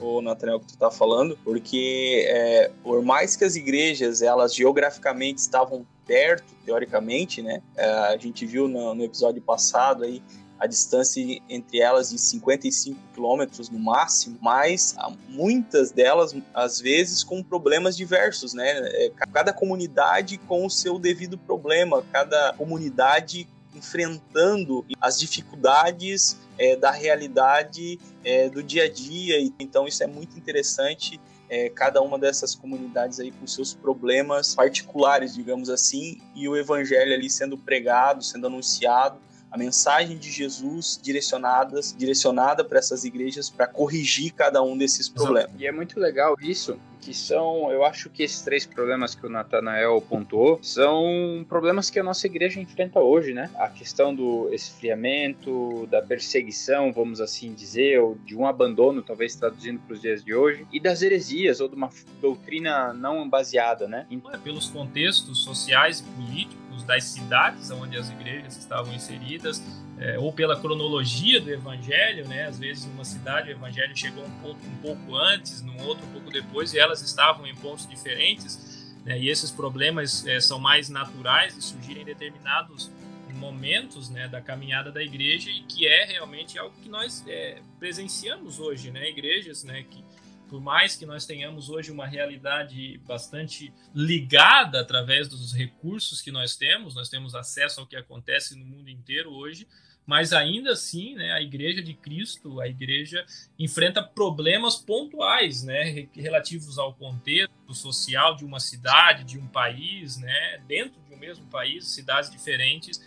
o 0.00 0.20
Nathaniel, 0.20 0.58
que 0.58 0.66
tu 0.66 0.74
está 0.74 0.90
falando, 0.90 1.38
porque 1.44 2.26
é, 2.28 2.70
por 2.82 3.00
mais 3.04 3.36
que 3.36 3.44
as 3.44 3.54
igrejas, 3.54 4.22
elas 4.22 4.52
geograficamente 4.52 5.38
estavam 5.38 5.86
perto, 6.04 6.52
teoricamente, 6.64 7.40
né? 7.42 7.62
É, 7.76 7.88
a 7.88 8.16
gente 8.16 8.44
viu 8.44 8.66
no, 8.66 8.94
no, 8.94 9.04
episódio 9.04 9.40
passado 9.40 10.02
aí 10.02 10.20
a 10.58 10.66
distância 10.66 11.22
entre 11.48 11.78
elas 11.78 12.10
de 12.10 12.18
55 12.18 12.98
quilômetros 13.14 13.70
no 13.70 13.78
máximo, 13.78 14.36
mas 14.42 14.96
muitas 15.28 15.92
delas, 15.92 16.34
às 16.52 16.80
vezes, 16.80 17.22
com 17.22 17.40
problemas 17.44 17.96
diversos, 17.96 18.52
né? 18.52 18.66
É, 18.66 19.12
cada 19.32 19.52
comunidade 19.52 20.38
com 20.38 20.66
o 20.66 20.70
seu 20.70 20.98
devido 20.98 21.38
problema, 21.38 22.02
cada 22.10 22.52
comunidade 22.54 23.46
enfrentando 23.72 24.84
as 25.00 25.20
dificuldades 25.20 26.36
é, 26.58 26.76
da 26.76 26.90
realidade 26.90 27.98
é, 28.24 28.48
do 28.48 28.62
dia 28.62 28.84
a 28.84 28.88
dia. 28.90 29.38
Então 29.58 29.86
isso 29.86 30.02
é 30.02 30.06
muito 30.06 30.36
interessante. 30.36 31.20
É, 31.50 31.70
cada 31.70 32.02
uma 32.02 32.18
dessas 32.18 32.54
comunidades 32.54 33.18
aí 33.18 33.30
com 33.32 33.46
seus 33.46 33.72
problemas 33.72 34.54
particulares, 34.54 35.34
digamos 35.34 35.70
assim, 35.70 36.20
e 36.34 36.46
o 36.46 36.54
evangelho 36.54 37.14
ali 37.14 37.30
sendo 37.30 37.56
pregado, 37.56 38.22
sendo 38.22 38.48
anunciado, 38.48 39.18
a 39.50 39.58
mensagem 39.58 40.18
de 40.18 40.30
Jesus 40.30 40.98
direcionadas, 41.02 41.94
direcionada 41.96 42.64
para 42.64 42.78
essas 42.78 43.04
igrejas 43.04 43.50
para 43.50 43.66
corrigir 43.66 44.32
cada 44.32 44.62
um 44.62 44.76
desses 44.76 45.08
problemas. 45.08 45.52
E 45.58 45.66
é 45.66 45.72
muito 45.72 45.98
legal 45.98 46.36
isso, 46.40 46.78
que 47.00 47.14
são, 47.14 47.70
eu 47.72 47.84
acho 47.84 48.10
que 48.10 48.22
esses 48.22 48.42
três 48.42 48.66
problemas 48.66 49.14
que 49.14 49.24
o 49.24 49.30
Natanael 49.30 50.00
pontuou 50.02 50.58
são 50.62 51.44
problemas 51.48 51.88
que 51.88 51.98
a 51.98 52.02
nossa 52.02 52.26
igreja 52.26 52.60
enfrenta 52.60 53.00
hoje, 53.00 53.32
né? 53.32 53.50
A 53.56 53.68
questão 53.68 54.14
do 54.14 54.52
esfriamento, 54.52 55.86
da 55.86 56.02
perseguição, 56.02 56.92
vamos 56.92 57.20
assim 57.20 57.54
dizer, 57.54 58.00
ou 58.00 58.16
de 58.26 58.36
um 58.36 58.46
abandono, 58.46 59.02
talvez 59.02 59.34
traduzindo 59.34 59.80
para 59.80 59.94
os 59.94 60.02
dias 60.02 60.22
de 60.22 60.34
hoje, 60.34 60.66
e 60.72 60.78
das 60.78 61.00
heresias 61.00 61.60
ou 61.60 61.68
de 61.68 61.74
uma 61.74 61.88
doutrina 62.20 62.92
não 62.92 63.28
baseada, 63.28 63.88
né? 63.88 64.06
É 64.32 64.36
pelos 64.36 64.68
contextos 64.68 65.42
sociais 65.44 66.00
e 66.00 66.02
políticos 66.02 66.67
das 66.88 67.04
cidades 67.04 67.70
onde 67.70 67.98
as 67.98 68.08
igrejas 68.08 68.56
estavam 68.56 68.94
inseridas, 68.94 69.62
é, 70.00 70.18
ou 70.18 70.32
pela 70.32 70.58
cronologia 70.58 71.38
do 71.38 71.50
evangelho, 71.50 72.26
né? 72.26 72.46
Às 72.46 72.58
vezes 72.58 72.86
numa 72.86 73.04
cidade 73.04 73.50
o 73.50 73.52
evangelho 73.52 73.94
chegou 73.94 74.24
um 74.24 74.40
pouco, 74.40 74.66
um 74.66 74.76
pouco 74.78 75.14
antes, 75.14 75.60
num 75.60 75.78
outro 75.82 76.06
um 76.06 76.12
pouco 76.12 76.30
depois, 76.30 76.72
e 76.72 76.78
elas 76.78 77.02
estavam 77.02 77.46
em 77.46 77.54
pontos 77.54 77.86
diferentes. 77.86 78.96
Né? 79.04 79.18
E 79.20 79.28
esses 79.28 79.50
problemas 79.50 80.26
é, 80.26 80.40
são 80.40 80.58
mais 80.58 80.88
naturais 80.88 81.54
de 81.54 81.62
surgirem 81.62 82.02
em 82.02 82.06
determinados 82.06 82.90
momentos 83.34 84.08
né, 84.10 84.26
da 84.26 84.40
caminhada 84.40 84.90
da 84.90 85.00
igreja 85.02 85.48
e 85.48 85.60
que 85.60 85.86
é 85.86 86.06
realmente 86.06 86.58
algo 86.58 86.74
que 86.82 86.88
nós 86.88 87.22
é, 87.28 87.58
presenciamos 87.78 88.58
hoje, 88.58 88.90
né? 88.90 89.10
Igrejas, 89.10 89.62
né? 89.62 89.84
Que 89.88 90.02
por 90.48 90.60
mais 90.60 90.96
que 90.96 91.04
nós 91.04 91.26
tenhamos 91.26 91.68
hoje 91.68 91.92
uma 91.92 92.06
realidade 92.06 92.98
bastante 93.06 93.72
ligada 93.94 94.80
através 94.80 95.28
dos 95.28 95.52
recursos 95.52 96.22
que 96.22 96.30
nós 96.30 96.56
temos, 96.56 96.94
nós 96.94 97.08
temos 97.08 97.34
acesso 97.34 97.80
ao 97.80 97.86
que 97.86 97.96
acontece 97.96 98.56
no 98.56 98.64
mundo 98.64 98.88
inteiro 98.88 99.30
hoje, 99.30 99.66
mas 100.08 100.32
ainda 100.32 100.72
assim, 100.72 101.14
né, 101.14 101.32
a 101.32 101.42
Igreja 101.42 101.82
de 101.82 101.92
Cristo, 101.92 102.62
a 102.62 102.66
Igreja 102.66 103.26
enfrenta 103.58 104.02
problemas 104.02 104.76
pontuais, 104.76 105.62
né, 105.62 106.08
relativos 106.14 106.78
ao 106.78 106.94
contexto 106.94 107.74
social 107.74 108.34
de 108.34 108.42
uma 108.42 108.58
cidade, 108.58 109.22
de 109.22 109.38
um 109.38 109.46
país, 109.46 110.16
né, 110.16 110.62
dentro 110.66 110.98
de 111.06 111.14
um 111.14 111.18
mesmo 111.18 111.44
país, 111.48 111.88
cidades 111.88 112.30
diferentes, 112.30 113.06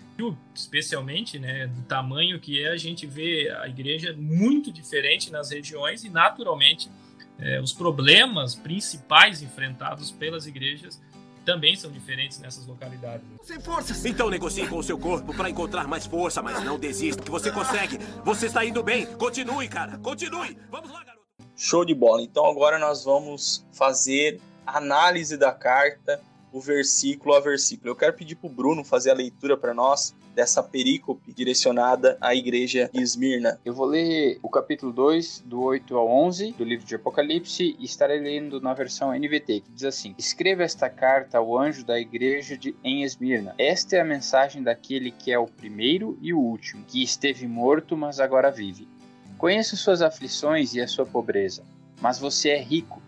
especialmente, 0.54 1.40
né, 1.40 1.66
do 1.66 1.82
tamanho 1.86 2.40
que 2.40 2.64
é, 2.64 2.68
a 2.68 2.78
gente 2.78 3.08
vê 3.08 3.50
a 3.50 3.68
Igreja 3.68 4.14
muito 4.14 4.72
diferente 4.72 5.32
nas 5.32 5.50
regiões 5.50 6.04
e 6.04 6.10
naturalmente 6.10 6.88
é, 7.40 7.60
os 7.60 7.74
problemas 7.74 8.56
principais 8.56 9.42
enfrentados 9.42 10.12
pelas 10.12 10.46
igrejas 10.46 11.02
também 11.44 11.76
são 11.76 11.92
diferentes 11.92 12.40
nessas 12.40 12.66
localidades. 12.68 13.26
Sem 13.44 13.60
forças! 13.60 14.06
Então 14.06 14.30
negocie 14.30 14.68
com 14.68 14.78
o 14.78 14.84
seu 14.84 14.98
corpo 14.98 15.34
para 15.34 15.50
encontrar 15.50 15.88
mais 15.88 16.06
força, 16.06 16.42
mas 16.42 16.64
não 16.64 16.78
desista, 16.78 17.22
que 17.24 17.32
você 17.32 17.52
consegue. 17.52 17.98
Você 18.24 18.46
está 18.48 18.64
indo 18.64 18.84
bem. 18.84 19.06
Continue, 19.06 19.68
cara. 19.68 19.98
Continue. 19.98 20.58
Vamos 20.70 20.92
lá, 20.92 21.04
garoto. 21.04 21.22
Show 21.56 21.84
de 21.84 21.96
bola. 21.96 22.22
Então 22.22 22.46
agora 22.46 22.78
nós 22.78 23.04
vamos 23.04 23.66
fazer 23.74 24.40
análise 24.66 25.38
da 25.38 25.52
carta, 25.52 26.22
o 26.51 26.60
versículo 26.60 27.36
a 27.36 27.39
versículo. 27.39 27.91
Eu 27.91 27.96
quero 27.96 28.13
pedir 28.13 28.36
para 28.36 28.48
o 28.48 28.53
Bruno 28.53 28.84
fazer 28.84 29.12
a 29.12 29.15
leitura 29.15 29.58
para 29.58 29.74
nós 29.74 30.13
dessa 30.36 30.63
perícope 30.63 31.34
direcionada 31.34 32.17
à 32.22 32.34
igreja 32.34 32.89
de 32.93 33.01
Esmirna. 33.01 33.60
Eu 33.65 33.74
vou 33.74 33.86
ler 33.86 34.39
o 34.41 34.50
capítulo 34.50 34.91
2, 34.91 35.43
do 35.46 35.62
8 35.62 35.96
ao 35.98 36.08
11 36.08 36.53
do 36.53 36.63
livro 36.63 36.86
de 36.86 36.96
Apocalipse 36.96 37.75
e 37.77 37.86
estarei 37.86 38.20
lendo 38.20 38.62
na 38.62 38.74
versão 38.74 39.13
NVT, 39.13 39.62
que 39.62 39.72
diz 39.72 39.84
assim: 39.84 40.15
Escreva 40.17 40.63
esta 40.63 40.89
carta 40.89 41.38
ao 41.38 41.58
anjo 41.58 41.86
da 41.86 42.00
igreja 42.00 42.58
de, 42.58 42.75
em 42.84 43.03
Esmirna. 43.03 43.53
Esta 43.58 43.98
é 43.98 44.00
a 44.00 44.05
mensagem 44.05 44.63
daquele 44.63 45.12
que 45.12 45.31
é 45.31 45.39
o 45.39 45.48
primeiro 45.48 46.17
e 46.22 46.34
o 46.34 46.39
último, 46.39 46.84
que 46.86 47.03
esteve 47.03 47.48
morto, 47.48 47.98
mas 47.98 48.20
agora 48.20 48.51
vive. 48.51 48.88
Conheço 49.38 49.75
suas 49.75 50.01
aflições 50.01 50.75
e 50.75 50.81
a 50.81 50.88
sua 50.88 51.05
pobreza, 51.05 51.63
mas 52.00 52.20
você 52.20 52.50
é 52.50 52.62
rico. 52.62 53.01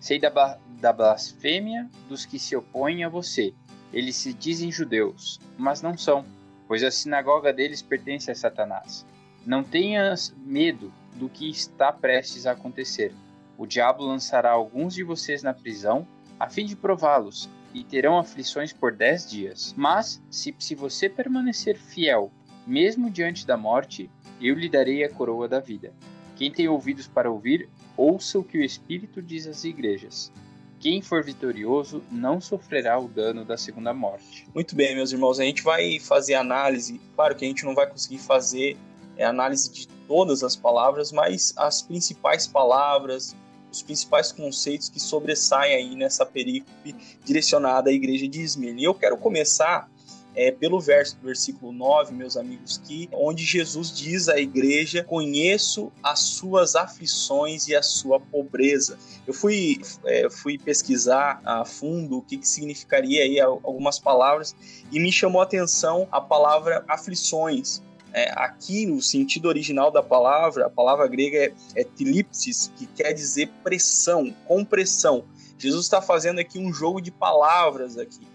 Sei 0.00 0.18
da, 0.18 0.58
da 0.80 0.92
blasfêmia 0.92 1.88
dos 2.08 2.26
que 2.26 2.38
se 2.38 2.54
opõem 2.54 3.04
a 3.04 3.08
você 3.08 3.54
Eles 3.92 4.16
se 4.16 4.32
dizem 4.32 4.70
judeus, 4.70 5.40
mas 5.56 5.80
não 5.80 5.96
são, 5.96 6.24
pois 6.68 6.82
a 6.82 6.90
sinagoga 6.90 7.52
deles 7.52 7.82
pertence 7.82 8.30
a 8.30 8.34
Satanás. 8.34 9.06
Não 9.44 9.62
tenhas 9.62 10.34
medo 10.44 10.92
do 11.14 11.28
que 11.28 11.48
está 11.48 11.92
prestes 11.92 12.46
a 12.46 12.52
acontecer. 12.52 13.14
O 13.56 13.66
diabo 13.66 14.04
lançará 14.04 14.50
alguns 14.50 14.94
de 14.94 15.02
vocês 15.02 15.42
na 15.42 15.54
prisão, 15.54 16.06
a 16.38 16.48
fim 16.48 16.66
de 16.66 16.76
prová-los, 16.76 17.48
e 17.72 17.84
terão 17.84 18.18
aflições 18.18 18.72
por 18.72 18.92
dez 18.92 19.28
dias. 19.28 19.74
Mas, 19.76 20.22
se, 20.30 20.54
se 20.58 20.74
você 20.74 21.08
permanecer 21.08 21.76
fiel, 21.78 22.30
mesmo 22.66 23.10
diante 23.10 23.46
da 23.46 23.56
morte, 23.56 24.10
eu 24.40 24.54
lhe 24.54 24.68
darei 24.68 25.04
a 25.04 25.08
coroa 25.08 25.48
da 25.48 25.60
vida. 25.60 25.94
Quem 26.34 26.50
tem 26.50 26.68
ouvidos 26.68 27.06
para 27.06 27.30
ouvir, 27.30 27.68
ouça 27.96 28.38
o 28.38 28.44
que 28.44 28.58
o 28.58 28.64
Espírito 28.64 29.22
diz 29.22 29.46
às 29.46 29.64
igrejas. 29.64 30.32
Quem 30.78 31.00
for 31.00 31.24
vitorioso 31.24 32.02
não 32.10 32.40
sofrerá 32.40 32.98
o 32.98 33.08
dano 33.08 33.44
da 33.44 33.56
segunda 33.56 33.94
morte. 33.94 34.46
Muito 34.54 34.76
bem, 34.76 34.94
meus 34.94 35.10
irmãos, 35.12 35.40
a 35.40 35.44
gente 35.44 35.62
vai 35.62 35.98
fazer 35.98 36.34
análise. 36.34 37.00
Claro 37.14 37.34
que 37.34 37.44
a 37.44 37.48
gente 37.48 37.64
não 37.64 37.74
vai 37.74 37.86
conseguir 37.86 38.18
fazer 38.18 38.76
é, 39.16 39.24
análise 39.24 39.72
de 39.72 39.88
todas 40.06 40.42
as 40.42 40.54
palavras, 40.54 41.10
mas 41.10 41.54
as 41.56 41.82
principais 41.82 42.46
palavras, 42.46 43.34
os 43.72 43.82
principais 43.82 44.30
conceitos 44.32 44.88
que 44.88 45.00
sobressaem 45.00 45.74
aí 45.74 45.96
nessa 45.96 46.24
perícope 46.24 46.94
direcionada 47.24 47.90
à 47.90 47.92
igreja 47.92 48.28
de 48.28 48.42
Esmirna. 48.42 48.80
E 48.80 48.84
eu 48.84 48.94
quero 48.94 49.16
começar 49.16 49.90
é, 50.36 50.52
pelo 50.52 50.78
verso 50.78 51.16
do 51.16 51.26
versículo 51.26 51.72
9, 51.72 52.12
meus 52.14 52.36
amigos, 52.36 52.76
que 52.76 53.08
onde 53.10 53.42
Jesus 53.42 53.90
diz 53.90 54.28
à 54.28 54.38
igreja: 54.38 55.02
Conheço 55.02 55.90
as 56.02 56.20
suas 56.20 56.76
aflições 56.76 57.66
e 57.66 57.74
a 57.74 57.82
sua 57.82 58.20
pobreza. 58.20 58.98
Eu 59.26 59.32
fui, 59.32 59.80
é, 60.04 60.28
fui 60.28 60.58
pesquisar 60.58 61.40
a 61.42 61.64
fundo 61.64 62.18
o 62.18 62.22
que, 62.22 62.36
que 62.36 62.46
significaria 62.46 63.22
aí 63.22 63.40
algumas 63.40 63.98
palavras 63.98 64.54
e 64.92 65.00
me 65.00 65.10
chamou 65.10 65.40
a 65.40 65.44
atenção 65.44 66.06
a 66.12 66.20
palavra 66.20 66.84
aflições. 66.86 67.82
É, 68.12 68.30
aqui, 68.34 68.86
no 68.86 69.02
sentido 69.02 69.46
original 69.46 69.90
da 69.90 70.02
palavra, 70.02 70.66
a 70.66 70.70
palavra 70.70 71.06
grega 71.06 71.38
é, 71.38 71.52
é 71.74 71.84
tilipsis, 71.84 72.72
que 72.76 72.86
quer 72.86 73.12
dizer 73.12 73.50
pressão, 73.62 74.34
compressão. 74.46 75.24
Jesus 75.58 75.84
está 75.84 76.02
fazendo 76.02 76.38
aqui 76.38 76.58
um 76.58 76.72
jogo 76.72 77.00
de 77.00 77.10
palavras 77.10 77.98
aqui. 77.98 78.26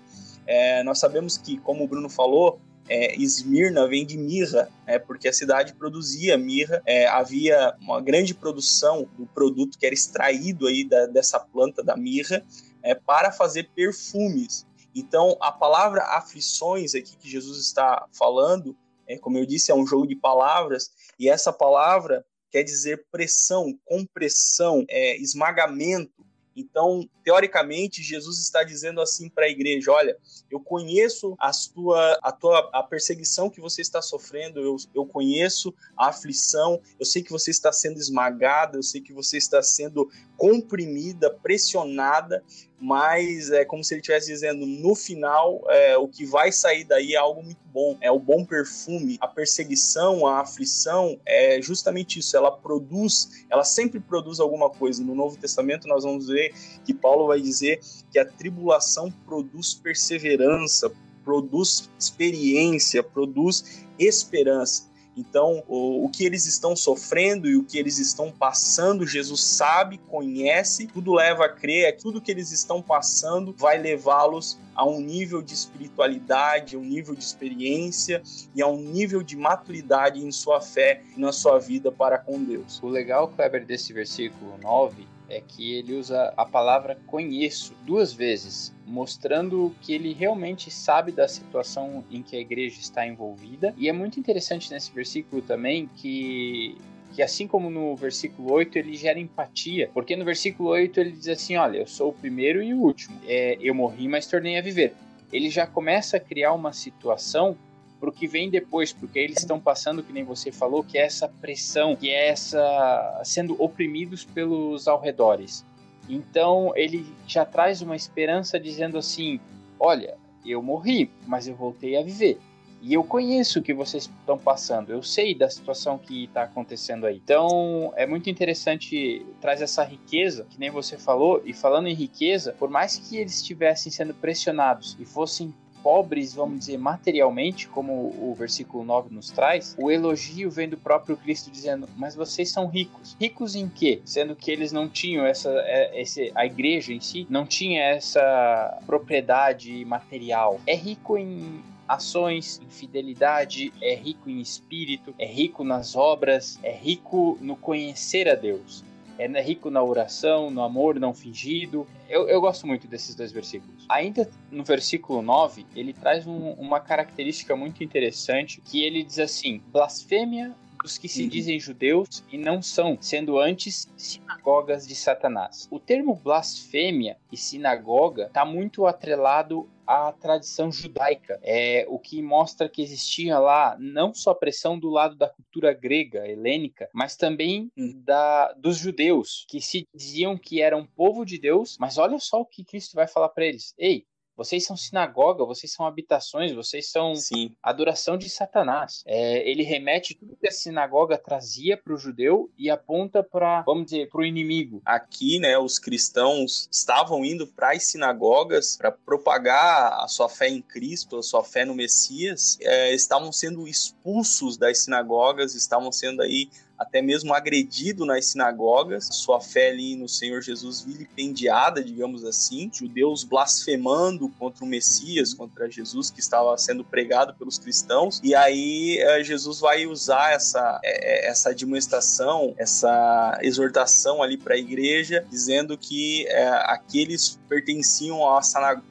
É, 0.45 0.83
nós 0.83 0.99
sabemos 0.99 1.37
que, 1.37 1.57
como 1.57 1.83
o 1.83 1.87
Bruno 1.87 2.09
falou, 2.09 2.59
é, 2.89 3.15
Esmirna 3.15 3.87
vem 3.87 4.05
de 4.05 4.17
mirra, 4.17 4.69
é, 4.85 4.99
porque 4.99 5.27
a 5.27 5.33
cidade 5.33 5.73
produzia 5.73 6.37
mirra, 6.37 6.81
é, 6.85 7.07
havia 7.07 7.75
uma 7.79 8.01
grande 8.01 8.33
produção 8.33 9.07
do 9.17 9.25
produto 9.27 9.77
que 9.77 9.85
era 9.85 9.95
extraído 9.95 10.67
aí 10.67 10.83
da, 10.83 11.05
dessa 11.05 11.39
planta 11.39 11.83
da 11.83 11.95
mirra 11.95 12.43
é, 12.83 12.93
para 12.93 13.31
fazer 13.31 13.69
perfumes. 13.75 14.65
Então, 14.93 15.37
a 15.39 15.51
palavra 15.51 16.01
aflições 16.03 16.93
aqui 16.93 17.15
que 17.15 17.29
Jesus 17.29 17.59
está 17.59 18.05
falando, 18.11 18.75
é, 19.07 19.17
como 19.17 19.37
eu 19.37 19.45
disse, 19.45 19.71
é 19.71 19.75
um 19.75 19.87
jogo 19.87 20.07
de 20.07 20.15
palavras, 20.15 20.91
e 21.17 21.29
essa 21.29 21.53
palavra 21.53 22.25
quer 22.49 22.63
dizer 22.63 23.05
pressão, 23.09 23.73
compressão, 23.85 24.83
é, 24.89 25.15
esmagamento, 25.17 26.25
então, 26.61 27.09
teoricamente, 27.23 28.03
Jesus 28.03 28.39
está 28.39 28.63
dizendo 28.63 29.01
assim 29.01 29.29
para 29.29 29.45
a 29.45 29.49
igreja: 29.49 29.91
olha, 29.91 30.17
eu 30.49 30.59
conheço 30.59 31.35
a 31.39 31.51
tua, 31.73 32.19
a 32.21 32.31
tua 32.31 32.69
a 32.71 32.83
perseguição 32.83 33.49
que 33.49 33.59
você 33.59 33.81
está 33.81 34.01
sofrendo, 34.01 34.59
eu, 34.59 34.75
eu 34.93 35.05
conheço 35.05 35.73
a 35.97 36.09
aflição, 36.09 36.79
eu 36.99 37.05
sei 37.05 37.23
que 37.23 37.31
você 37.31 37.51
está 37.51 37.71
sendo 37.71 37.97
esmagada, 37.97 38.77
eu 38.77 38.83
sei 38.83 39.01
que 39.01 39.13
você 39.13 39.37
está 39.37 39.61
sendo 39.61 40.09
comprimida, 40.41 41.29
pressionada, 41.29 42.43
mas 42.79 43.51
é 43.51 43.63
como 43.63 43.83
se 43.83 43.93
ele 43.93 44.01
estivesse 44.01 44.25
dizendo: 44.25 44.65
no 44.65 44.95
final, 44.95 45.61
é, 45.69 45.95
o 45.95 46.07
que 46.07 46.25
vai 46.25 46.51
sair 46.51 46.83
daí 46.83 47.13
é 47.13 47.17
algo 47.17 47.43
muito 47.43 47.61
bom, 47.71 47.95
é 48.01 48.11
o 48.11 48.17
bom 48.17 48.43
perfume. 48.43 49.19
A 49.21 49.27
perseguição, 49.27 50.25
a 50.25 50.39
aflição 50.39 51.19
é 51.27 51.61
justamente 51.61 52.17
isso, 52.17 52.35
ela 52.35 52.49
produz, 52.49 53.45
ela 53.51 53.63
sempre 53.63 53.99
produz 53.99 54.39
alguma 54.39 54.67
coisa. 54.67 55.03
No 55.03 55.13
Novo 55.13 55.37
Testamento, 55.37 55.87
nós 55.87 56.03
vamos 56.03 56.25
ver 56.25 56.55
que 56.83 56.91
Paulo 56.91 57.27
vai 57.27 57.39
dizer 57.39 57.79
que 58.11 58.17
a 58.17 58.25
tribulação 58.25 59.11
produz 59.27 59.75
perseverança, 59.75 60.91
produz 61.23 61.87
experiência, 61.99 63.03
produz 63.03 63.85
esperança. 63.99 64.89
Então, 65.15 65.63
o, 65.67 66.05
o, 66.05 66.09
que 66.09 66.25
eles 66.25 66.45
estão 66.45 66.75
sofrendo 66.75 67.47
e 67.49 67.55
o 67.57 67.63
que 67.63 67.77
eles 67.77 67.99
estão 67.99 68.31
passando, 68.31 69.05
Jesus 69.05 69.43
sabe, 69.43 69.97
conhece, 69.97 70.87
tudo 70.87 71.13
leva 71.13 71.45
a 71.45 71.49
crer, 71.49 71.95
que 71.95 72.01
tudo 72.01 72.21
que 72.21 72.31
eles 72.31 72.51
estão 72.51 72.81
passando 72.81 73.53
vai 73.57 73.77
levá-los 73.77 74.57
a 74.73 74.85
um 74.85 75.01
nível 75.01 75.41
de 75.41 75.53
espiritualidade, 75.53 76.77
um 76.77 76.83
nível 76.83 77.13
de 77.13 77.23
experiência 77.23 78.21
e 78.55 78.61
a 78.61 78.67
um 78.67 78.77
nível 78.77 79.21
de 79.21 79.35
maturidade 79.35 80.25
em 80.25 80.31
sua 80.31 80.61
fé 80.61 81.01
e 81.15 81.19
na 81.19 81.33
sua 81.33 81.59
vida 81.59 81.91
para 81.91 82.17
com 82.17 82.41
Deus. 82.41 82.81
O 82.81 82.87
legal, 82.87 83.27
Kleber, 83.27 83.65
desse 83.65 83.91
versículo 83.91 84.57
9 84.61 85.20
é 85.31 85.41
que 85.41 85.75
ele 85.75 85.93
usa 85.93 86.33
a 86.35 86.45
palavra 86.45 86.97
conheço 87.07 87.73
duas 87.85 88.11
vezes, 88.11 88.75
mostrando 88.85 89.73
que 89.81 89.93
ele 89.93 90.13
realmente 90.13 90.69
sabe 90.69 91.11
da 91.11 91.27
situação 91.27 92.03
em 92.11 92.21
que 92.21 92.35
a 92.35 92.39
igreja 92.39 92.79
está 92.79 93.07
envolvida. 93.07 93.73
E 93.77 93.87
é 93.87 93.93
muito 93.93 94.19
interessante 94.19 94.69
nesse 94.71 94.91
versículo 94.91 95.41
também 95.41 95.89
que 95.95 96.77
que 97.13 97.21
assim 97.21 97.45
como 97.45 97.69
no 97.69 97.93
versículo 97.93 98.53
8 98.53 98.77
ele 98.77 98.95
gera 98.95 99.19
empatia, 99.19 99.89
porque 99.93 100.15
no 100.15 100.23
versículo 100.23 100.69
8 100.69 100.97
ele 100.99 101.11
diz 101.11 101.27
assim: 101.27 101.57
Olha, 101.57 101.79
eu 101.79 101.87
sou 101.87 102.09
o 102.09 102.13
primeiro 102.13 102.63
e 102.63 102.73
o 102.73 102.79
último, 102.79 103.19
é, 103.27 103.57
eu 103.59 103.75
morri, 103.75 104.07
mas 104.07 104.27
tornei 104.27 104.57
a 104.57 104.61
viver. 104.61 104.93
Ele 105.31 105.49
já 105.49 105.67
começa 105.67 106.17
a 106.17 106.19
criar 106.19 106.53
uma 106.53 106.71
situação 106.71 107.57
para 108.01 108.09
o 108.09 108.11
que 108.11 108.25
vem 108.25 108.49
depois, 108.49 108.91
porque 108.91 109.19
eles 109.19 109.37
estão 109.37 109.59
passando, 109.59 110.01
que 110.01 110.11
nem 110.11 110.23
você 110.23 110.51
falou, 110.51 110.83
que 110.83 110.97
é 110.97 111.05
essa 111.05 111.29
pressão, 111.29 111.95
que 111.95 112.09
é 112.09 112.29
essa 112.29 113.21
sendo 113.23 113.55
oprimidos 113.61 114.25
pelos 114.25 114.87
alredores. 114.87 115.63
Então 116.09 116.73
ele 116.75 117.05
já 117.27 117.45
traz 117.45 117.79
uma 117.83 117.95
esperança 117.95 118.59
dizendo 118.59 118.97
assim: 118.97 119.39
olha, 119.79 120.17
eu 120.43 120.63
morri, 120.63 121.11
mas 121.27 121.47
eu 121.47 121.55
voltei 121.55 121.95
a 121.95 122.01
viver. 122.01 122.39
E 122.81 122.95
eu 122.95 123.03
conheço 123.03 123.59
o 123.59 123.61
que 123.61 123.75
vocês 123.75 124.05
estão 124.05 124.39
passando, 124.39 124.91
eu 124.91 125.03
sei 125.03 125.35
da 125.35 125.47
situação 125.47 125.99
que 125.99 126.23
está 126.23 126.41
acontecendo 126.41 127.05
aí. 127.05 127.21
Então 127.23 127.93
é 127.95 128.07
muito 128.07 128.27
interessante, 128.31 129.23
traz 129.39 129.61
essa 129.61 129.83
riqueza, 129.83 130.47
que 130.49 130.59
nem 130.59 130.71
você 130.71 130.97
falou, 130.97 131.43
e 131.45 131.53
falando 131.53 131.87
em 131.87 131.93
riqueza, 131.93 132.55
por 132.57 132.71
mais 132.71 132.97
que 132.97 133.17
eles 133.17 133.35
estivessem 133.35 133.91
sendo 133.91 134.15
pressionados 134.15 134.97
e 134.99 135.05
fossem 135.05 135.53
pobres, 135.83 136.33
vamos 136.33 136.59
dizer, 136.59 136.77
materialmente, 136.77 137.67
como 137.67 137.93
o 137.93 138.35
versículo 138.37 138.83
9 138.83 139.13
nos 139.13 139.29
traz, 139.29 139.75
o 139.77 139.91
elogio 139.91 140.49
vem 140.49 140.69
do 140.69 140.77
próprio 140.77 141.17
Cristo 141.17 141.51
dizendo: 141.51 141.87
Mas 141.95 142.15
vocês 142.15 142.49
são 142.49 142.67
ricos. 142.67 143.15
Ricos 143.19 143.55
em 143.55 143.67
quê? 143.67 144.01
Sendo 144.05 144.35
que 144.35 144.51
eles 144.51 144.71
não 144.71 144.87
tinham 144.87 145.25
essa. 145.25 145.49
É, 145.49 146.01
esse, 146.01 146.31
a 146.35 146.45
igreja 146.45 146.93
em 146.93 146.99
si 146.99 147.27
não 147.29 147.45
tinha 147.45 147.81
essa 147.81 148.79
propriedade 148.85 149.83
material. 149.85 150.59
É 150.65 150.75
rico 150.75 151.17
em 151.17 151.61
ações, 151.87 152.61
em 152.63 152.69
fidelidade, 152.69 153.73
é 153.81 153.93
rico 153.93 154.29
em 154.29 154.39
espírito, 154.39 155.13
é 155.19 155.25
rico 155.25 155.63
nas 155.63 155.95
obras, 155.95 156.57
é 156.63 156.71
rico 156.71 157.37
no 157.41 157.55
conhecer 157.57 158.29
a 158.29 158.35
Deus 158.35 158.83
é 159.23 159.41
rico 159.41 159.69
na 159.69 159.83
oração, 159.83 160.49
no 160.49 160.61
amor 160.61 160.99
não 160.99 161.13
fingido. 161.13 161.87
Eu, 162.09 162.27
eu 162.27 162.41
gosto 162.41 162.65
muito 162.65 162.87
desses 162.87 163.15
dois 163.15 163.31
versículos. 163.31 163.85
Ainda 163.89 164.29
no 164.51 164.63
versículo 164.63 165.21
9, 165.21 165.65
ele 165.75 165.93
traz 165.93 166.25
um, 166.27 166.51
uma 166.53 166.79
característica 166.79 167.55
muito 167.55 167.83
interessante 167.83 168.61
que 168.61 168.83
ele 168.83 169.03
diz 169.03 169.19
assim: 169.19 169.61
blasfêmia 169.67 170.55
dos 170.81 170.97
que 170.97 171.07
se 171.07 171.23
uhum. 171.23 171.29
dizem 171.29 171.59
judeus 171.59 172.23
e 172.31 172.37
não 172.37 172.61
são, 172.61 172.97
sendo 172.99 173.39
antes 173.39 173.87
sinagogas 173.95 174.87
de 174.87 174.95
Satanás. 174.95 175.67
O 175.69 175.79
termo 175.79 176.15
blasfêmia 176.15 177.17
e 177.31 177.37
sinagoga 177.37 178.25
está 178.25 178.43
muito 178.43 178.85
atrelado 178.85 179.69
à 179.91 180.13
tradição 180.13 180.71
judaica, 180.71 181.37
é 181.43 181.85
o 181.89 181.99
que 181.99 182.21
mostra 182.21 182.69
que 182.69 182.81
existia 182.81 183.37
lá 183.37 183.75
não 183.77 184.13
só 184.13 184.33
pressão 184.33 184.79
do 184.79 184.89
lado 184.89 185.15
da 185.15 185.27
cultura 185.27 185.73
grega, 185.73 186.25
helênica, 186.27 186.89
mas 186.93 187.17
também 187.17 187.69
da 187.75 188.53
dos 188.53 188.77
judeus 188.77 189.45
que 189.49 189.59
se 189.59 189.85
diziam 189.93 190.37
que 190.37 190.61
eram 190.61 190.85
povo 190.85 191.25
de 191.25 191.37
Deus, 191.37 191.77
mas 191.77 191.97
olha 191.97 192.17
só 192.19 192.39
o 192.39 192.45
que 192.45 192.63
Cristo 192.63 192.95
vai 192.95 193.07
falar 193.07 193.29
para 193.29 193.45
eles: 193.45 193.73
ei, 193.77 194.05
vocês 194.41 194.65
são 194.65 194.75
sinagoga, 194.75 195.45
vocês 195.45 195.71
são 195.71 195.85
habitações, 195.85 196.51
vocês 196.51 196.89
são 196.89 197.15
Sim. 197.15 197.55
adoração 197.61 198.17
de 198.17 198.27
Satanás. 198.27 199.03
É, 199.05 199.47
ele 199.47 199.61
remete 199.61 200.15
tudo 200.15 200.35
que 200.35 200.47
a 200.47 200.51
sinagoga 200.51 201.15
trazia 201.15 201.77
para 201.77 201.93
o 201.93 201.97
judeu 201.97 202.49
e 202.57 202.67
aponta 202.67 203.21
para, 203.21 203.61
vamos 203.61 203.85
dizer, 203.85 204.09
para 204.09 204.21
o 204.21 204.25
inimigo. 204.25 204.81
Aqui, 204.83 205.37
né, 205.37 205.59
os 205.59 205.77
cristãos 205.77 206.67
estavam 206.71 207.23
indo 207.23 207.45
para 207.45 207.73
as 207.73 207.83
sinagogas 207.83 208.77
para 208.77 208.91
propagar 208.91 209.93
a 210.03 210.07
sua 210.07 210.27
fé 210.27 210.49
em 210.49 210.61
Cristo, 210.61 211.17
a 211.17 211.23
sua 211.23 211.43
fé 211.43 211.63
no 211.63 211.75
Messias. 211.75 212.57
É, 212.61 212.95
estavam 212.95 213.31
sendo 213.31 213.67
expulsos 213.67 214.57
das 214.57 214.79
sinagogas, 214.79 215.53
estavam 215.53 215.91
sendo 215.91 216.23
aí 216.23 216.49
até 216.81 217.01
mesmo 217.01 217.33
agredido 217.33 218.05
nas 218.05 218.25
sinagogas, 218.25 219.07
sua 219.11 219.39
fé 219.39 219.69
ali 219.69 219.95
no 219.95 220.09
Senhor 220.09 220.41
Jesus 220.41 220.81
vilipendiada, 220.81 221.83
digamos 221.83 222.25
assim, 222.25 222.71
judeus 222.73 223.23
blasfemando 223.23 224.27
contra 224.39 224.65
o 224.65 224.67
Messias, 224.67 225.33
contra 225.33 225.69
Jesus 225.69 226.09
que 226.09 226.19
estava 226.19 226.57
sendo 226.57 226.83
pregado 226.83 227.35
pelos 227.35 227.59
cristãos, 227.59 228.19
e 228.23 228.33
aí 228.33 228.97
eh, 228.99 229.23
Jesus 229.23 229.59
vai 229.59 229.85
usar 229.85 230.33
essa, 230.33 230.79
eh, 230.83 231.27
essa 231.29 231.51
administração, 231.51 232.55
essa 232.57 233.37
exortação 233.43 234.23
ali 234.23 234.37
para 234.37 234.55
a 234.55 234.57
igreja, 234.57 235.23
dizendo 235.29 235.77
que 235.77 236.25
é, 236.27 236.47
aqueles 236.65 237.39
pertenciam 237.47 238.21
à 238.33 238.41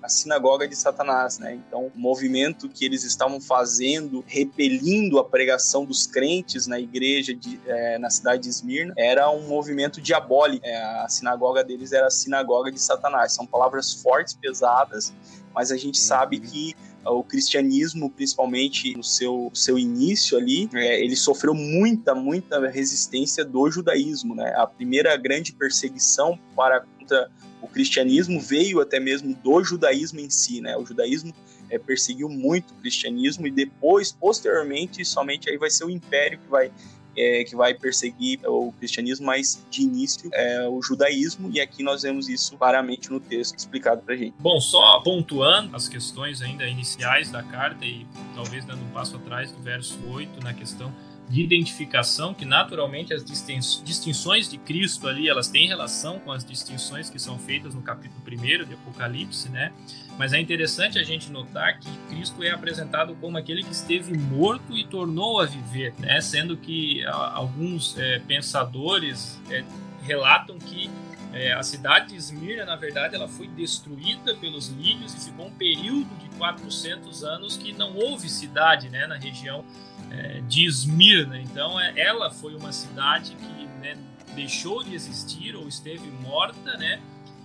sinagoga 0.09 0.69
de 0.69 0.77
Satanás, 0.77 1.39
né? 1.39 1.55
Então, 1.55 1.91
o 1.95 1.99
movimento 1.99 2.69
que 2.69 2.85
eles 2.85 3.05
estavam 3.05 3.41
fazendo, 3.41 4.23
repelindo 4.27 5.19
a 5.19 5.25
pregação 5.25 5.85
dos 5.85 6.07
crentes 6.07 6.67
na 6.67 6.79
igreja 6.79 7.35
de, 7.35 7.59
é, 7.67 7.80
na 7.99 8.11
cidade 8.11 8.43
de 8.45 8.49
Esmirna, 8.49 8.93
era 8.97 9.31
um 9.31 9.47
movimento 9.47 10.01
diabólico. 10.01 10.65
É, 10.65 10.77
a 11.03 11.09
sinagoga 11.09 11.63
deles 11.63 11.93
era 11.93 12.07
a 12.07 12.11
sinagoga 12.11 12.71
de 12.71 12.81
Satanás. 12.81 13.33
São 13.33 13.47
palavras 13.47 13.93
fortes, 13.93 14.35
pesadas, 14.35 15.13
mas 15.55 15.71
a 15.71 15.77
gente 15.77 15.99
uhum. 15.99 16.07
sabe 16.07 16.41
que 16.41 16.75
o 17.05 17.23
cristianismo, 17.23 18.11
principalmente 18.11 18.95
no 18.95 19.03
seu, 19.03 19.51
seu 19.55 19.79
início 19.79 20.37
ali, 20.37 20.69
é, 20.75 21.03
ele 21.03 21.17
sofreu 21.17 21.55
muita, 21.55 22.15
muita 22.15 22.69
resistência 22.69 23.45
do 23.45 23.71
judaísmo, 23.71 24.35
né? 24.35 24.53
A 24.57 24.67
primeira 24.67 25.17
grande 25.17 25.53
perseguição 25.53 26.39
para 26.55 26.81
contra 26.81 27.31
o 27.63 27.69
cristianismo 27.69 28.41
veio 28.41 28.81
até 28.81 29.01
mesmo 29.01 29.35
do 29.35 29.65
judaísmo 29.65 30.21
em 30.21 30.31
si, 30.31 30.61
né? 30.61 30.77
O 30.77 30.85
judaísmo 30.85 31.33
é, 31.71 31.79
perseguiu 31.79 32.29
muito 32.29 32.73
o 32.73 32.75
cristianismo 32.77 33.47
e 33.47 33.51
depois, 33.51 34.13
posteriormente, 34.13 35.05
somente 35.05 35.49
aí 35.49 35.57
vai 35.57 35.71
ser 35.71 35.85
o 35.85 35.91
império 35.91 36.39
que 36.39 36.49
vai 36.49 36.71
é, 37.21 37.45
que 37.45 37.55
vai 37.55 37.75
perseguir 37.75 38.41
o 38.47 38.73
cristianismo, 38.73 39.27
mas 39.27 39.63
de 39.71 39.83
início 39.83 40.31
é 40.33 40.67
o 40.69 40.81
judaísmo, 40.83 41.51
e 41.53 41.61
aqui 41.61 41.83
nós 41.83 42.03
vemos 42.03 42.29
isso 42.29 42.57
claramente 42.57 43.11
no 43.11 43.21
texto 43.21 43.59
explicado 43.59 44.03
para 44.03 44.17
gente. 44.17 44.35
Bom, 44.39 44.59
só 44.61 45.01
pontuando 45.01 45.77
as 45.77 45.89
questões 45.89 46.41
ainda 46.41 46.67
iniciais 46.67 47.31
da 47.31 47.43
carta 47.43 47.85
e 47.85 48.07
talvez 48.35 48.65
dando 48.65 48.83
um 48.83 48.91
passo 48.91 49.17
atrás 49.17 49.53
do 49.53 49.63
verso 49.63 49.99
8 50.09 50.43
na 50.43 50.55
questão 50.55 50.93
de 51.31 51.43
identificação, 51.43 52.35
que 52.35 52.45
naturalmente 52.45 53.15
as 53.15 53.25
distinções 53.25 54.51
de 54.51 54.59
Cristo 54.59 55.07
ali, 55.07 55.29
elas 55.29 55.47
têm 55.47 55.69
relação 55.69 56.19
com 56.19 56.33
as 56.33 56.45
distinções 56.45 57.09
que 57.09 57.21
são 57.21 57.39
feitas 57.39 57.73
no 57.73 57.81
capítulo 57.83 58.21
1 58.27 58.67
de 58.67 58.75
Apocalipse, 58.75 59.49
né? 59.49 59.73
Mas 60.19 60.33
é 60.33 60.41
interessante 60.41 60.99
a 60.99 61.05
gente 61.05 61.31
notar 61.31 61.79
que 61.79 61.89
Cristo 62.09 62.43
é 62.43 62.51
apresentado 62.51 63.15
como 63.21 63.39
aquele 63.39 63.63
que 63.63 63.71
esteve 63.71 64.13
morto 64.19 64.77
e 64.77 64.85
tornou 64.85 65.41
a 65.41 65.47
viver, 65.47 65.95
né? 66.01 66.21
Sendo 66.21 66.57
que 66.57 67.05
alguns 67.07 67.97
é, 67.97 68.19
pensadores 68.19 69.41
é, 69.49 69.63
relatam 70.03 70.59
que 70.59 70.91
é, 71.33 71.53
a 71.53 71.63
cidade 71.63 72.09
de 72.09 72.17
Esmirna, 72.17 72.65
na 72.65 72.75
verdade, 72.75 73.15
ela 73.15 73.29
foi 73.29 73.47
destruída 73.47 74.35
pelos 74.35 74.69
líbios 74.69 75.15
e 75.15 75.21
ficou 75.27 75.47
um 75.47 75.53
período 75.53 76.13
de 76.19 76.29
400 76.37 77.23
anos 77.23 77.57
que 77.57 77.73
não 77.73 77.95
houve 77.95 78.29
cidade 78.29 78.89
né, 78.89 79.07
na 79.07 79.17
região 79.17 79.65
é, 80.11 80.41
de 80.49 80.67
Esmirna. 80.67 81.41
Então, 81.41 81.79
é, 81.81 81.93
ela 81.97 82.31
foi 82.31 82.55
uma 82.55 82.73
cidade 82.73 83.37
que 83.37 83.67
né, 83.81 83.97
deixou 84.35 84.83
de 84.83 84.95
existir 84.95 85.55
ou 85.57 85.69
esteve 85.69 86.09
morta, 86.23 86.77
né? 86.77 87.01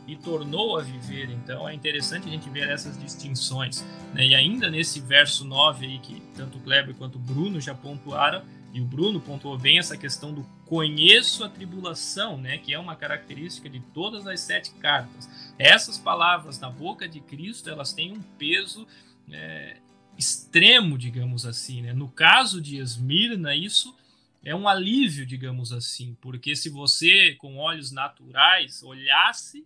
E 0.08 0.16
tornou 0.16 0.78
a 0.78 0.84
viver. 0.84 1.32
Então, 1.32 1.68
é 1.68 1.74
interessante 1.74 2.28
a 2.28 2.32
gente 2.32 2.48
ver 2.50 2.70
essas 2.70 3.00
distinções. 3.00 3.84
Né? 4.14 4.28
E 4.28 4.36
ainda 4.36 4.70
nesse 4.70 5.00
verso 5.00 5.44
9 5.44 5.86
aí, 5.86 5.98
que 5.98 6.22
tanto 6.36 6.60
o 6.60 6.62
Kleber 6.62 6.94
quanto 6.94 7.16
o 7.16 7.20
Bruno 7.20 7.60
já 7.60 7.74
pontuaram, 7.74 8.44
e 8.76 8.82
o 8.82 8.86
Bruno 8.86 9.22
pontuou 9.22 9.58
bem 9.58 9.80
essa 9.80 9.96
questão 9.96 10.34
do 10.34 10.46
conheço 10.66 11.46
a 11.46 11.50
tribulação, 11.50 12.38
né, 12.38 12.58
que 12.58 12.74
é 12.74 12.78
uma 12.78 12.94
característica 12.94 13.70
de 13.70 13.80
todas 13.80 14.28
as 14.28 14.42
sete 14.42 14.72
cartas. 14.72 15.30
Essas 15.58 15.98
palavras 15.98 16.60
na 16.60 16.70
boca 16.70 17.08
de 17.08 17.22
Cristo, 17.22 17.70
elas 17.70 17.94
têm 17.94 18.12
um 18.12 18.22
peso 18.38 18.86
é, 19.32 19.78
extremo, 20.18 20.98
digamos 20.98 21.46
assim. 21.46 21.82
Né? 21.82 21.94
No 21.94 22.08
caso 22.08 22.62
de 22.62 22.78
Esmirna, 22.78 23.56
isso 23.56 23.96
é 24.44 24.56
um 24.56 24.68
alívio, 24.68 25.26
digamos 25.26 25.72
assim, 25.72 26.16
porque 26.22 26.56
se 26.56 26.70
você, 26.70 27.34
com 27.34 27.58
olhos 27.58 27.92
naturais, 27.92 28.84
olhasse, 28.84 29.66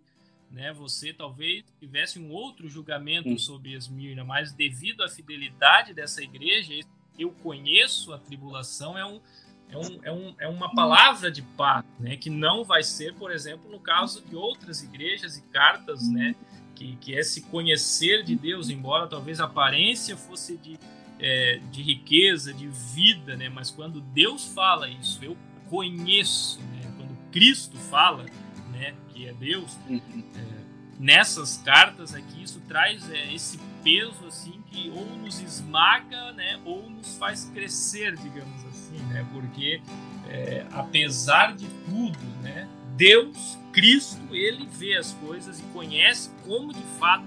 né, 0.50 0.72
você 0.72 1.14
talvez 1.14 1.64
tivesse 1.80 2.18
um 2.18 2.32
outro 2.32 2.68
julgamento 2.70 3.38
sobre 3.38 3.74
Esmirna, 3.74 4.24
mas 4.24 4.54
devido 4.54 5.04
à 5.04 5.10
fidelidade 5.10 5.94
dessa 5.94 6.24
igreja, 6.24 6.74
eu 7.20 7.30
conheço 7.30 8.14
a 8.14 8.18
tribulação 8.18 8.98
é 8.98 9.06
um, 9.06 9.22
é, 9.70 9.78
um, 9.78 10.00
é, 10.04 10.12
um, 10.12 10.36
é 10.40 10.48
uma 10.48 10.74
palavra 10.74 11.30
de 11.30 11.42
paz, 11.42 11.86
né, 12.00 12.16
que 12.16 12.30
não 12.30 12.64
vai 12.64 12.82
ser, 12.82 13.14
por 13.16 13.32
exemplo, 13.32 13.70
no 13.70 13.82
caso 13.82 14.22
de 14.22 14.36
outras 14.36 14.82
igrejas 14.82 15.38
e 15.38 15.42
cartas, 15.50 16.10
né, 16.10 16.34
que, 16.80 16.96
que 16.96 17.18
é 17.18 17.22
se 17.24 17.42
conhecer 17.42 18.24
de 18.24 18.36
Deus, 18.36 18.70
embora 18.70 19.06
talvez 19.06 19.42
a 19.42 19.44
aparência 19.44 20.16
fosse 20.16 20.56
de, 20.58 20.80
é, 21.20 21.60
de 21.72 21.82
riqueza, 21.84 22.54
de 22.54 22.68
vida, 22.68 23.36
né? 23.36 23.50
Mas 23.50 23.70
quando 23.70 24.00
Deus 24.00 24.46
fala 24.46 24.90
isso, 24.90 25.20
eu 25.22 25.36
conheço, 25.70 26.60
né? 26.62 26.94
Quando 26.96 27.18
Cristo 27.32 27.78
fala, 27.78 28.26
né? 28.72 28.96
Que 29.10 29.28
é 29.28 29.34
Deus, 29.34 29.78
uhum. 29.90 30.02
é, 30.36 30.60
nessas 30.98 31.58
cartas 31.58 32.16
aqui 32.16 32.44
isso 32.44 32.62
traz 32.62 33.10
é, 33.12 33.34
esse 33.34 33.60
peso 33.84 34.26
assim 34.26 34.62
que 34.72 34.90
ou 34.90 35.06
nos 35.18 35.42
esmaga, 35.42 36.32
né? 36.32 36.62
Ou 36.64 36.90
nos 36.90 37.18
faz 37.18 37.44
crescer, 37.54 38.16
digamos 38.16 38.66
assim, 38.68 38.98
né? 39.10 39.28
Porque 39.34 39.82
é, 40.30 40.66
apesar 40.72 41.58
de 41.58 41.68
tudo, 41.86 42.20
né? 42.42 42.70
Deus, 42.96 43.58
Cristo, 43.72 44.20
ele 44.32 44.68
vê 44.68 44.96
as 44.96 45.14
coisas 45.14 45.60
e 45.60 45.64
conhece 45.74 46.30
como 46.46 46.74
de 46.74 46.84
fato 47.00 47.26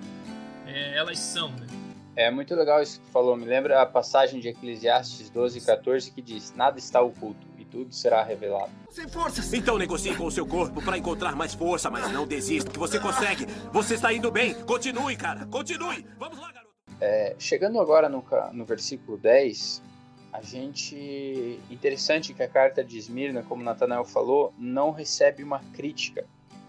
é, 0.67 0.97
elas 0.97 1.19
são. 1.19 1.51
Né? 1.51 1.67
É 2.15 2.31
muito 2.31 2.55
legal 2.55 2.83
isso 2.83 3.01
que 3.01 3.07
tu 3.07 3.13
falou. 3.13 3.37
Me 3.37 3.45
lembra 3.45 3.81
a 3.81 3.87
passagem 3.87 4.39
de 4.41 4.49
Eclesiastes 4.49 5.31
12, 5.31 5.61
14 5.61 6.11
que 6.11 6.21
diz: 6.21 6.55
Nada 6.55 6.79
está 6.79 7.01
oculto 7.01 7.47
e 7.57 7.65
tudo 7.65 7.95
será 7.95 8.23
revelado. 8.23 8.71
Sem 8.91 9.09
forças! 9.09 9.53
Então 9.53 9.79
negocie 9.79 10.15
com 10.15 10.27
o 10.27 10.31
seu 10.31 10.47
corpo 10.47 10.83
para 10.83 10.99
encontrar 10.99 11.35
mais 11.35 11.55
força, 11.55 11.91
mas 11.91 12.11
não 12.13 12.27
desista, 12.27 12.71
que 12.71 12.79
você 12.79 13.01
consegue. 13.01 13.47
Você 13.73 13.95
está 13.95 14.13
indo 14.13 14.31
bem. 14.31 14.55
Continue, 14.55 15.17
cara. 15.17 15.47
Continue. 15.47 16.07
Vamos 16.19 16.39
lá, 16.39 16.53
garoto. 16.53 16.73
É, 17.01 17.35
chegando 17.39 17.81
agora 17.81 18.09
no, 18.09 18.25
no 18.53 18.65
versículo 18.65 19.17
10, 19.17 19.83
a 20.33 20.40
gente. 20.40 21.61
Interessante 21.71 22.33
que 22.33 22.42
a 22.42 22.49
carta 22.49 22.83
de 22.83 22.97
Esmirna, 22.97 23.42
como 23.42 23.62
Natanael 23.62 24.05
falou, 24.05 24.53
não 24.59 24.90
recebe 24.90 25.42
uma 25.42 25.61
crítica, 25.75 26.25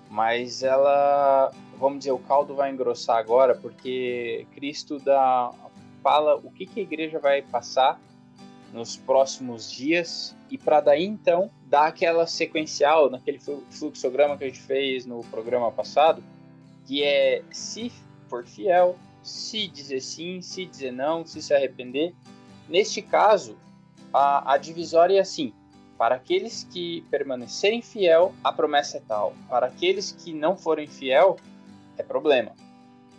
mas 0.10 0.62
ela. 0.62 1.52
Vamos 1.78 2.00
dizer, 2.00 2.12
o 2.12 2.20
caldo 2.20 2.56
vai 2.56 2.72
engrossar 2.72 3.18
agora, 3.18 3.56
porque 3.56 4.46
Cristo 4.54 5.00
dá, 5.00 5.52
fala 6.02 6.36
o 6.36 6.52
que, 6.52 6.66
que 6.66 6.82
a 6.82 6.84
igreja 6.84 7.20
vai 7.20 7.42
passar 7.42 8.00
nos 8.74 8.98
próximos 8.98 9.72
dias 9.72 10.36
e 10.50 10.58
para 10.58 10.82
daí 10.82 11.06
então 11.06 11.50
dar 11.68 11.88
aquela 11.88 12.26
sequencial 12.26 13.10
naquele 13.10 13.40
fluxograma 13.70 14.38
que 14.38 14.44
a 14.44 14.48
gente 14.48 14.62
fez 14.62 15.06
no 15.06 15.22
programa 15.26 15.72
passado, 15.72 16.24
que 16.86 17.04
é 17.04 17.44
se 17.52 17.92
for 18.28 18.46
fiel, 18.46 18.98
se 19.22 19.68
dizer 19.68 20.02
sim, 20.02 20.42
se 20.42 20.66
dizer 20.66 20.92
não, 20.92 21.26
se 21.26 21.42
se 21.42 21.54
arrepender 21.54 22.14
Neste 22.68 23.02
caso, 23.02 23.58
a, 24.14 24.54
a 24.54 24.58
divisória 24.58 25.18
é 25.18 25.22
assim: 25.22 25.54
para 25.98 26.16
aqueles 26.16 26.64
que 26.64 27.02
permanecerem 27.10 27.82
fiel, 27.82 28.34
a 28.44 28.52
promessa 28.52 28.98
é 28.98 29.02
tal. 29.02 29.34
Para 29.50 29.68
aqueles 29.68 30.12
que 30.12 30.34
não 30.34 30.58
forem 30.58 30.88
fiel, 30.88 31.38
é 31.98 32.04
problema. 32.04 32.54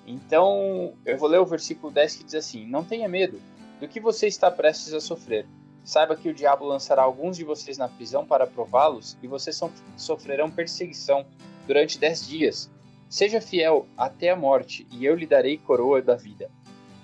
Então, 0.07 0.95
eu 1.05 1.17
vou 1.17 1.29
ler 1.29 1.39
o 1.39 1.47
versículo 1.47 1.93
10 1.93 2.17
que 2.17 2.25
diz 2.25 2.35
assim: 2.35 2.67
Não 2.67 2.85
tenha 2.85 3.09
medo 3.09 3.41
do 3.81 3.89
que 3.89 4.01
você 4.01 4.27
está 4.27 4.51
prestes 4.51 4.93
a 4.93 5.01
sofrer. 5.01 5.47
Saiba 5.83 6.17
que 6.17 6.31
o 6.31 6.35
diabo 6.35 6.65
lançará 6.65 7.03
alguns 7.03 7.37
de 7.37 7.45
vocês 7.45 7.77
na 7.77 7.89
prisão 7.89 8.25
para 8.25 8.47
prová-los 8.47 9.19
e 9.23 9.27
vocês 9.27 9.61
sofrerão 9.97 10.51
perseguição 10.51 11.27
durante 11.67 11.99
dez 11.99 12.27
dias. 12.27 12.71
Seja 13.09 13.41
fiel 13.41 13.87
até 13.97 14.31
a 14.31 14.37
morte 14.37 14.87
e 14.91 15.05
eu 15.05 15.15
lhe 15.15 15.27
darei 15.27 15.59
coroa 15.59 16.01
da 16.01 16.17
vida 16.17 16.51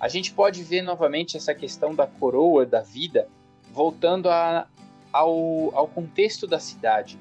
a 0.01 0.09
gente 0.09 0.33
pode 0.33 0.63
ver 0.65 0.81
novamente 0.81 1.37
essa 1.37 1.55
questão 1.55 1.95
da 1.95 2.07
coroa 2.07 2.65
da 2.65 2.81
vida 2.81 3.29
voltando 3.71 4.31
a, 4.31 4.67
ao, 5.13 5.77
ao 5.77 5.87
contexto 5.87 6.47
da 6.47 6.59
cidade, 6.59 7.19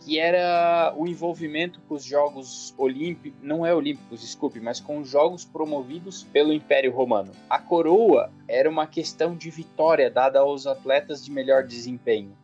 que 0.00 0.18
era 0.18 0.92
o 0.96 1.06
envolvimento 1.06 1.80
com 1.86 1.94
os 1.94 2.02
Jogos 2.02 2.74
Olímpicos, 2.78 3.38
não 3.42 3.64
é 3.64 3.72
Olímpicos, 3.72 4.22
desculpe, 4.22 4.58
mas 4.58 4.80
com 4.80 4.98
os 4.98 5.08
Jogos 5.08 5.44
promovidos 5.44 6.24
pelo 6.24 6.52
Império 6.52 6.90
Romano. 6.90 7.32
A 7.48 7.58
coroa 7.58 8.32
era 8.48 8.68
uma 8.68 8.86
questão 8.86 9.36
de 9.36 9.50
vitória 9.50 10.10
dada 10.10 10.40
aos 10.40 10.66
atletas 10.66 11.24
de 11.24 11.30
melhor 11.30 11.64
desempenho, 11.64 12.36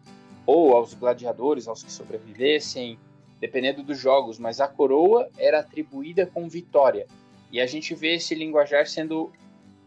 ou 0.46 0.76
aos 0.76 0.94
gladiadores, 0.94 1.66
aos 1.66 1.82
que 1.82 1.90
sobrevivessem, 1.90 2.98
dependendo 3.40 3.82
dos 3.82 3.98
jogos, 3.98 4.38
mas 4.38 4.60
a 4.60 4.68
coroa 4.68 5.28
era 5.38 5.60
atribuída 5.60 6.26
com 6.26 6.48
vitória. 6.48 7.06
E 7.50 7.60
a 7.60 7.66
gente 7.66 7.94
vê 7.94 8.14
esse 8.14 8.34
linguajar 8.34 8.86
sendo 8.86 9.32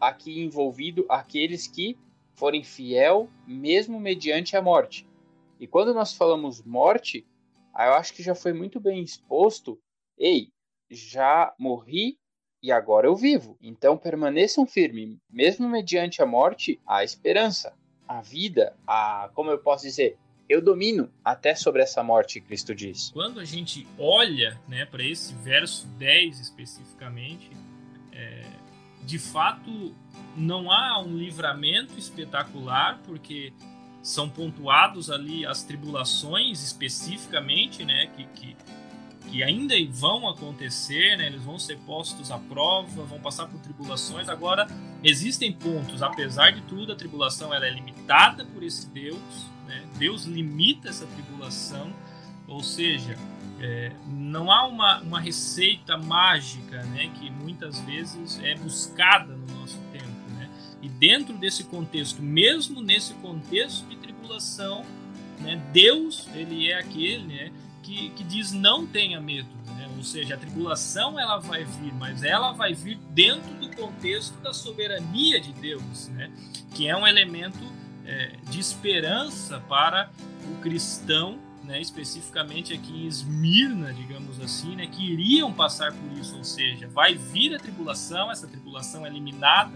aqui 0.01 0.41
envolvido 0.41 1.05
aqueles 1.07 1.67
que 1.67 1.97
forem 2.33 2.63
fiel 2.63 3.29
mesmo 3.45 3.99
mediante 3.99 4.57
a 4.57 4.61
morte. 4.61 5.07
E 5.59 5.67
quando 5.67 5.93
nós 5.93 6.13
falamos 6.13 6.63
morte, 6.63 7.25
eu 7.77 7.93
acho 7.93 8.13
que 8.13 8.23
já 8.23 8.33
foi 8.33 8.51
muito 8.51 8.79
bem 8.79 9.01
exposto. 9.03 9.79
Ei, 10.17 10.49
já 10.89 11.53
morri 11.59 12.17
e 12.63 12.71
agora 12.71 13.07
eu 13.07 13.15
vivo. 13.15 13.55
Então 13.61 13.97
permaneçam 13.97 14.65
firmes, 14.65 15.17
mesmo 15.29 15.69
mediante 15.69 16.21
a 16.21 16.25
morte, 16.25 16.79
há 16.85 17.03
esperança, 17.03 17.73
a 18.07 18.21
vida, 18.21 18.75
a 18.87 19.29
como 19.35 19.51
eu 19.51 19.59
posso 19.59 19.85
dizer, 19.85 20.17
eu 20.49 20.61
domino 20.61 21.09
até 21.23 21.55
sobre 21.55 21.81
essa 21.81 22.03
morte, 22.03 22.41
Cristo 22.41 22.75
diz. 22.75 23.11
Quando 23.11 23.39
a 23.39 23.45
gente 23.45 23.87
olha 23.97 24.59
né, 24.67 24.85
para 24.85 25.03
esse 25.03 25.33
verso 25.35 25.87
10 25.97 26.39
especificamente, 26.39 27.49
é, 28.11 28.43
de 29.05 29.19
fato 29.19 29.95
não 30.35 30.71
há 30.71 30.99
um 30.99 31.17
livramento 31.17 31.97
espetacular, 31.97 32.99
porque 33.03 33.53
são 34.01 34.29
pontuados 34.29 35.11
ali 35.11 35.45
as 35.45 35.63
tribulações 35.63 36.63
especificamente, 36.63 37.85
né, 37.85 38.07
que, 38.15 38.23
que, 38.25 38.57
que 39.29 39.43
ainda 39.43 39.75
vão 39.89 40.27
acontecer, 40.27 41.17
né, 41.17 41.27
eles 41.27 41.43
vão 41.43 41.59
ser 41.59 41.77
postos 41.79 42.31
à 42.31 42.37
prova, 42.37 43.03
vão 43.03 43.19
passar 43.19 43.47
por 43.47 43.59
tribulações. 43.59 44.27
Agora, 44.27 44.67
existem 45.03 45.51
pontos, 45.51 46.01
apesar 46.01 46.51
de 46.51 46.61
tudo, 46.61 46.93
a 46.93 46.95
tribulação 46.95 47.53
ela 47.53 47.65
é 47.65 47.69
limitada 47.69 48.45
por 48.45 48.63
esse 48.63 48.89
Deus, 48.89 49.51
né? 49.67 49.85
Deus 49.97 50.25
limita 50.25 50.89
essa 50.89 51.05
tribulação, 51.05 51.93
ou 52.47 52.63
seja, 52.63 53.17
é, 53.61 53.91
não 54.07 54.51
há 54.51 54.65
uma, 54.65 54.99
uma 55.01 55.19
receita 55.19 55.95
mágica 55.95 56.81
né, 56.83 57.11
que 57.19 57.29
muitas 57.29 57.79
vezes 57.81 58.39
é 58.43 58.55
buscada 58.55 59.35
no 59.35 59.59
nosso 59.59 59.77
tempo. 59.91 60.07
Né? 60.35 60.49
E 60.81 60.89
dentro 60.89 61.37
desse 61.37 61.65
contexto, 61.65 62.23
mesmo 62.23 62.81
nesse 62.81 63.13
contexto 63.15 63.87
de 63.87 63.97
tribulação, 63.97 64.83
né, 65.39 65.61
Deus 65.71 66.27
ele 66.33 66.71
é 66.71 66.79
aquele 66.79 67.23
né, 67.23 67.51
que, 67.83 68.09
que 68.09 68.23
diz 68.23 68.51
não 68.51 68.87
tenha 68.87 69.21
medo. 69.21 69.49
Né? 69.77 69.87
Ou 69.95 70.03
seja, 70.03 70.33
a 70.33 70.37
tribulação 70.37 71.19
ela 71.19 71.37
vai 71.37 71.63
vir, 71.63 71.93
mas 71.93 72.23
ela 72.23 72.53
vai 72.53 72.73
vir 72.73 72.97
dentro 73.11 73.53
do 73.55 73.69
contexto 73.75 74.41
da 74.41 74.53
soberania 74.53 75.39
de 75.39 75.53
Deus, 75.53 76.07
né? 76.07 76.31
que 76.73 76.87
é 76.87 76.97
um 76.97 77.05
elemento 77.05 77.59
é, 78.05 78.31
de 78.49 78.59
esperança 78.59 79.59
para 79.69 80.09
o 80.51 80.59
cristão, 80.61 81.37
né, 81.71 81.79
especificamente 81.79 82.73
aqui 82.73 82.91
em 82.91 83.07
Esmirna, 83.07 83.93
digamos 83.93 84.41
assim, 84.41 84.75
né, 84.75 84.87
que 84.87 85.09
iriam 85.13 85.53
passar 85.53 85.93
por 85.93 86.17
isso, 86.17 86.37
ou 86.37 86.43
seja, 86.43 86.85
vai 86.89 87.15
vir 87.15 87.55
a 87.55 87.59
tribulação, 87.59 88.29
essa 88.29 88.45
tribulação 88.45 89.05
é, 89.05 89.09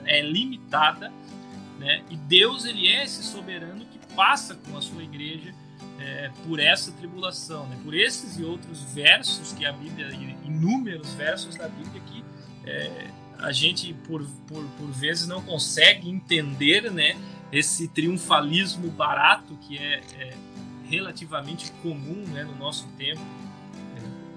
é 0.06 0.22
limitada, 0.22 1.12
né, 1.80 2.04
e 2.10 2.18
Deus 2.18 2.66
ele 2.66 2.86
é 2.86 3.06
esse 3.06 3.24
soberano 3.24 3.86
que 3.86 4.14
passa 4.14 4.56
com 4.56 4.78
a 4.78 4.82
sua 4.82 5.04
igreja 5.04 5.56
é, 5.98 6.30
por 6.46 6.60
essa 6.60 6.92
tribulação, 6.92 7.66
né, 7.68 7.80
por 7.82 7.94
esses 7.94 8.38
e 8.38 8.44
outros 8.44 8.84
versos 8.94 9.54
que 9.54 9.66
a 9.66 9.72
Bíblia, 9.72 10.10
inúmeros 10.44 11.14
versos 11.14 11.56
da 11.56 11.70
Bíblia 11.70 12.02
que 12.08 12.26
é, 12.70 13.08
a 13.40 13.54
gente 13.54 13.94
por, 14.06 14.22
por, 14.48 14.66
por 14.78 14.92
vezes 14.92 15.28
não 15.28 15.42
consegue 15.42 16.10
entender, 16.10 16.92
né, 16.92 17.16
esse 17.54 17.88
triunfalismo 17.88 18.90
barato 18.92 19.58
que 19.62 19.78
é, 19.78 20.02
é 20.20 20.34
relativamente 20.90 21.72
comum 21.82 22.24
né, 22.28 22.44
no 22.44 22.56
nosso 22.56 22.88
tempo 22.98 23.22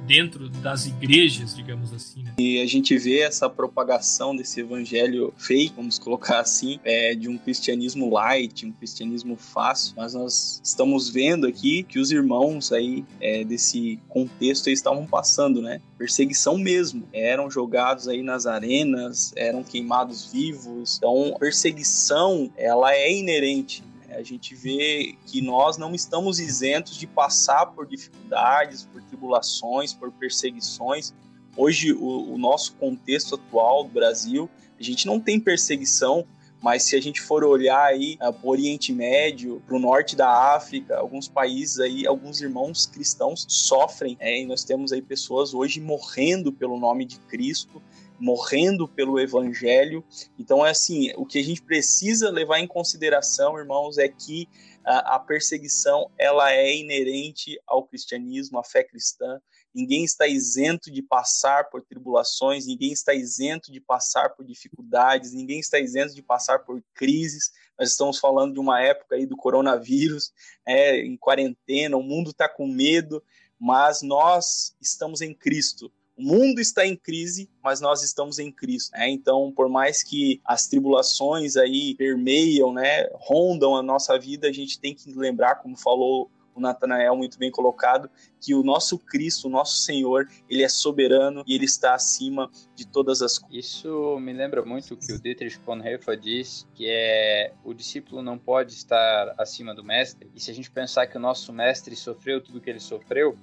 dentro 0.08 0.48
das 0.48 0.86
igrejas, 0.86 1.54
digamos 1.54 1.92
assim. 1.92 2.22
Né? 2.22 2.32
E 2.38 2.62
a 2.62 2.66
gente 2.66 2.96
vê 2.96 3.20
essa 3.20 3.48
propagação 3.50 4.34
desse 4.34 4.60
evangelho 4.60 5.34
fake, 5.36 5.74
vamos 5.76 5.98
colocar 5.98 6.40
assim, 6.40 6.80
é, 6.82 7.14
de 7.14 7.28
um 7.28 7.36
cristianismo 7.36 8.10
light, 8.10 8.64
um 8.64 8.72
cristianismo 8.72 9.36
fácil, 9.36 9.92
mas 9.94 10.14
nós 10.14 10.62
estamos 10.64 11.10
vendo 11.10 11.46
aqui 11.46 11.82
que 11.82 11.98
os 11.98 12.10
irmãos 12.10 12.72
aí 12.72 13.04
é, 13.20 13.44
desse 13.44 13.98
contexto 14.08 14.70
estavam 14.70 15.06
passando, 15.06 15.60
né? 15.60 15.78
Perseguição 15.98 16.56
mesmo. 16.56 17.06
Eram 17.12 17.50
jogados 17.50 18.08
aí 18.08 18.22
nas 18.22 18.46
arenas, 18.46 19.32
eram 19.36 19.62
queimados 19.62 20.32
vivos. 20.32 20.96
Então, 20.96 21.36
perseguição, 21.38 22.50
ela 22.56 22.94
é 22.94 23.12
inerente 23.12 23.82
a 24.18 24.22
gente 24.24 24.52
vê 24.54 25.16
que 25.26 25.40
nós 25.40 25.78
não 25.78 25.94
estamos 25.94 26.40
isentos 26.40 26.96
de 26.96 27.06
passar 27.06 27.66
por 27.66 27.86
dificuldades, 27.86 28.82
por 28.82 29.00
tribulações, 29.02 29.94
por 29.94 30.10
perseguições. 30.10 31.14
Hoje, 31.56 31.92
o, 31.92 32.34
o 32.34 32.36
nosso 32.36 32.74
contexto 32.74 33.36
atual 33.36 33.84
do 33.84 33.90
Brasil, 33.90 34.50
a 34.78 34.82
gente 34.82 35.06
não 35.06 35.20
tem 35.20 35.38
perseguição, 35.38 36.26
mas 36.60 36.82
se 36.82 36.96
a 36.96 37.00
gente 37.00 37.20
for 37.20 37.44
olhar 37.44 37.84
aí 37.84 38.14
uh, 38.14 38.32
para 38.32 38.46
o 38.46 38.50
Oriente 38.50 38.92
Médio, 38.92 39.62
para 39.64 39.76
o 39.76 39.78
norte 39.78 40.16
da 40.16 40.28
África, 40.56 40.96
alguns 40.96 41.28
países 41.28 41.78
aí, 41.78 42.04
alguns 42.04 42.40
irmãos 42.40 42.86
cristãos 42.86 43.46
sofrem, 43.48 44.16
é, 44.18 44.42
e 44.42 44.46
nós 44.46 44.64
temos 44.64 44.92
aí 44.92 45.00
pessoas 45.00 45.54
hoje 45.54 45.80
morrendo 45.80 46.52
pelo 46.52 46.76
nome 46.76 47.04
de 47.04 47.20
Cristo, 47.20 47.80
morrendo 48.18 48.88
pelo 48.88 49.18
evangelho. 49.18 50.04
Então 50.38 50.64
é 50.64 50.70
assim, 50.70 51.12
o 51.16 51.24
que 51.24 51.38
a 51.38 51.44
gente 51.44 51.62
precisa 51.62 52.30
levar 52.30 52.58
em 52.58 52.66
consideração, 52.66 53.58
irmãos, 53.58 53.98
é 53.98 54.08
que 54.08 54.48
a, 54.84 55.18
perseguição 55.18 56.10
ela 56.18 56.50
é 56.50 56.74
inerente 56.74 57.60
ao 57.66 57.86
cristianismo, 57.86 58.58
à 58.58 58.64
fé 58.64 58.82
cristã. 58.82 59.38
Ninguém 59.74 60.02
está 60.02 60.26
isento 60.26 60.90
de 60.90 61.02
passar 61.02 61.68
por 61.68 61.82
tribulações, 61.82 62.66
ninguém 62.66 62.92
está 62.92 63.12
isento 63.12 63.70
de 63.70 63.80
passar 63.80 64.30
por 64.30 64.46
dificuldades, 64.46 65.32
ninguém 65.32 65.60
está 65.60 65.78
isento 65.78 66.14
de 66.14 66.22
passar 66.22 66.60
por 66.60 66.82
crises. 66.94 67.52
Nós 67.78 67.90
estamos 67.90 68.18
falando 68.18 68.54
de 68.54 68.60
uma 68.60 68.80
época 68.80 69.16
aí 69.16 69.26
do 69.26 69.36
coronavírus, 69.36 70.32
é, 70.66 71.00
em 71.00 71.16
quarentena, 71.16 71.96
o 71.96 72.02
mundo 72.02 72.30
está 72.30 72.48
com 72.48 72.66
medo, 72.66 73.22
mas 73.60 74.00
nós 74.00 74.74
estamos 74.80 75.20
em 75.20 75.34
Cristo. 75.34 75.92
O 76.18 76.22
mundo 76.22 76.60
está 76.60 76.84
em 76.84 76.96
crise, 76.96 77.48
mas 77.62 77.80
nós 77.80 78.02
estamos 78.02 78.40
em 78.40 78.50
Cristo. 78.50 78.90
Né? 78.90 79.08
Então, 79.08 79.52
por 79.54 79.68
mais 79.68 80.02
que 80.02 80.40
as 80.44 80.66
tribulações 80.66 81.56
aí 81.56 81.94
permeiam, 81.94 82.72
né, 82.72 83.08
rondam 83.14 83.76
a 83.76 83.82
nossa 83.82 84.18
vida, 84.18 84.48
a 84.48 84.52
gente 84.52 84.80
tem 84.80 84.92
que 84.92 85.12
lembrar, 85.12 85.56
como 85.56 85.76
falou 85.76 86.28
o 86.58 86.60
Natanael 86.60 87.16
muito 87.16 87.38
bem 87.38 87.52
colocado, 87.52 88.10
que 88.40 88.52
o 88.52 88.64
nosso 88.64 88.98
Cristo, 88.98 89.46
o 89.46 89.50
nosso 89.50 89.76
Senhor, 89.76 90.28
ele 90.50 90.64
é 90.64 90.68
soberano 90.68 91.44
e 91.46 91.54
ele 91.54 91.66
está 91.66 91.94
acima 91.94 92.50
de 92.74 92.84
todas 92.84 93.22
as 93.22 93.38
coisas. 93.38 93.64
Isso 93.64 94.18
me 94.18 94.32
lembra 94.32 94.64
muito 94.64 94.94
o 94.94 94.96
que 94.96 95.12
o 95.12 95.20
Dietrich 95.20 95.58
Bonhoeffer 95.60 96.18
diz, 96.18 96.66
que 96.74 96.86
é 96.88 97.52
o 97.64 97.72
discípulo 97.72 98.22
não 98.22 98.36
pode 98.36 98.72
estar 98.72 99.34
acima 99.38 99.72
do 99.72 99.84
mestre. 99.84 100.28
E 100.34 100.40
se 100.40 100.50
a 100.50 100.54
gente 100.54 100.68
pensar 100.68 101.06
que 101.06 101.16
o 101.16 101.20
nosso 101.20 101.52
mestre 101.52 101.94
sofreu 101.94 102.40
tudo 102.42 102.58
o 102.58 102.60
que 102.60 102.68
ele 102.68 102.80
sofreu, 102.80 103.38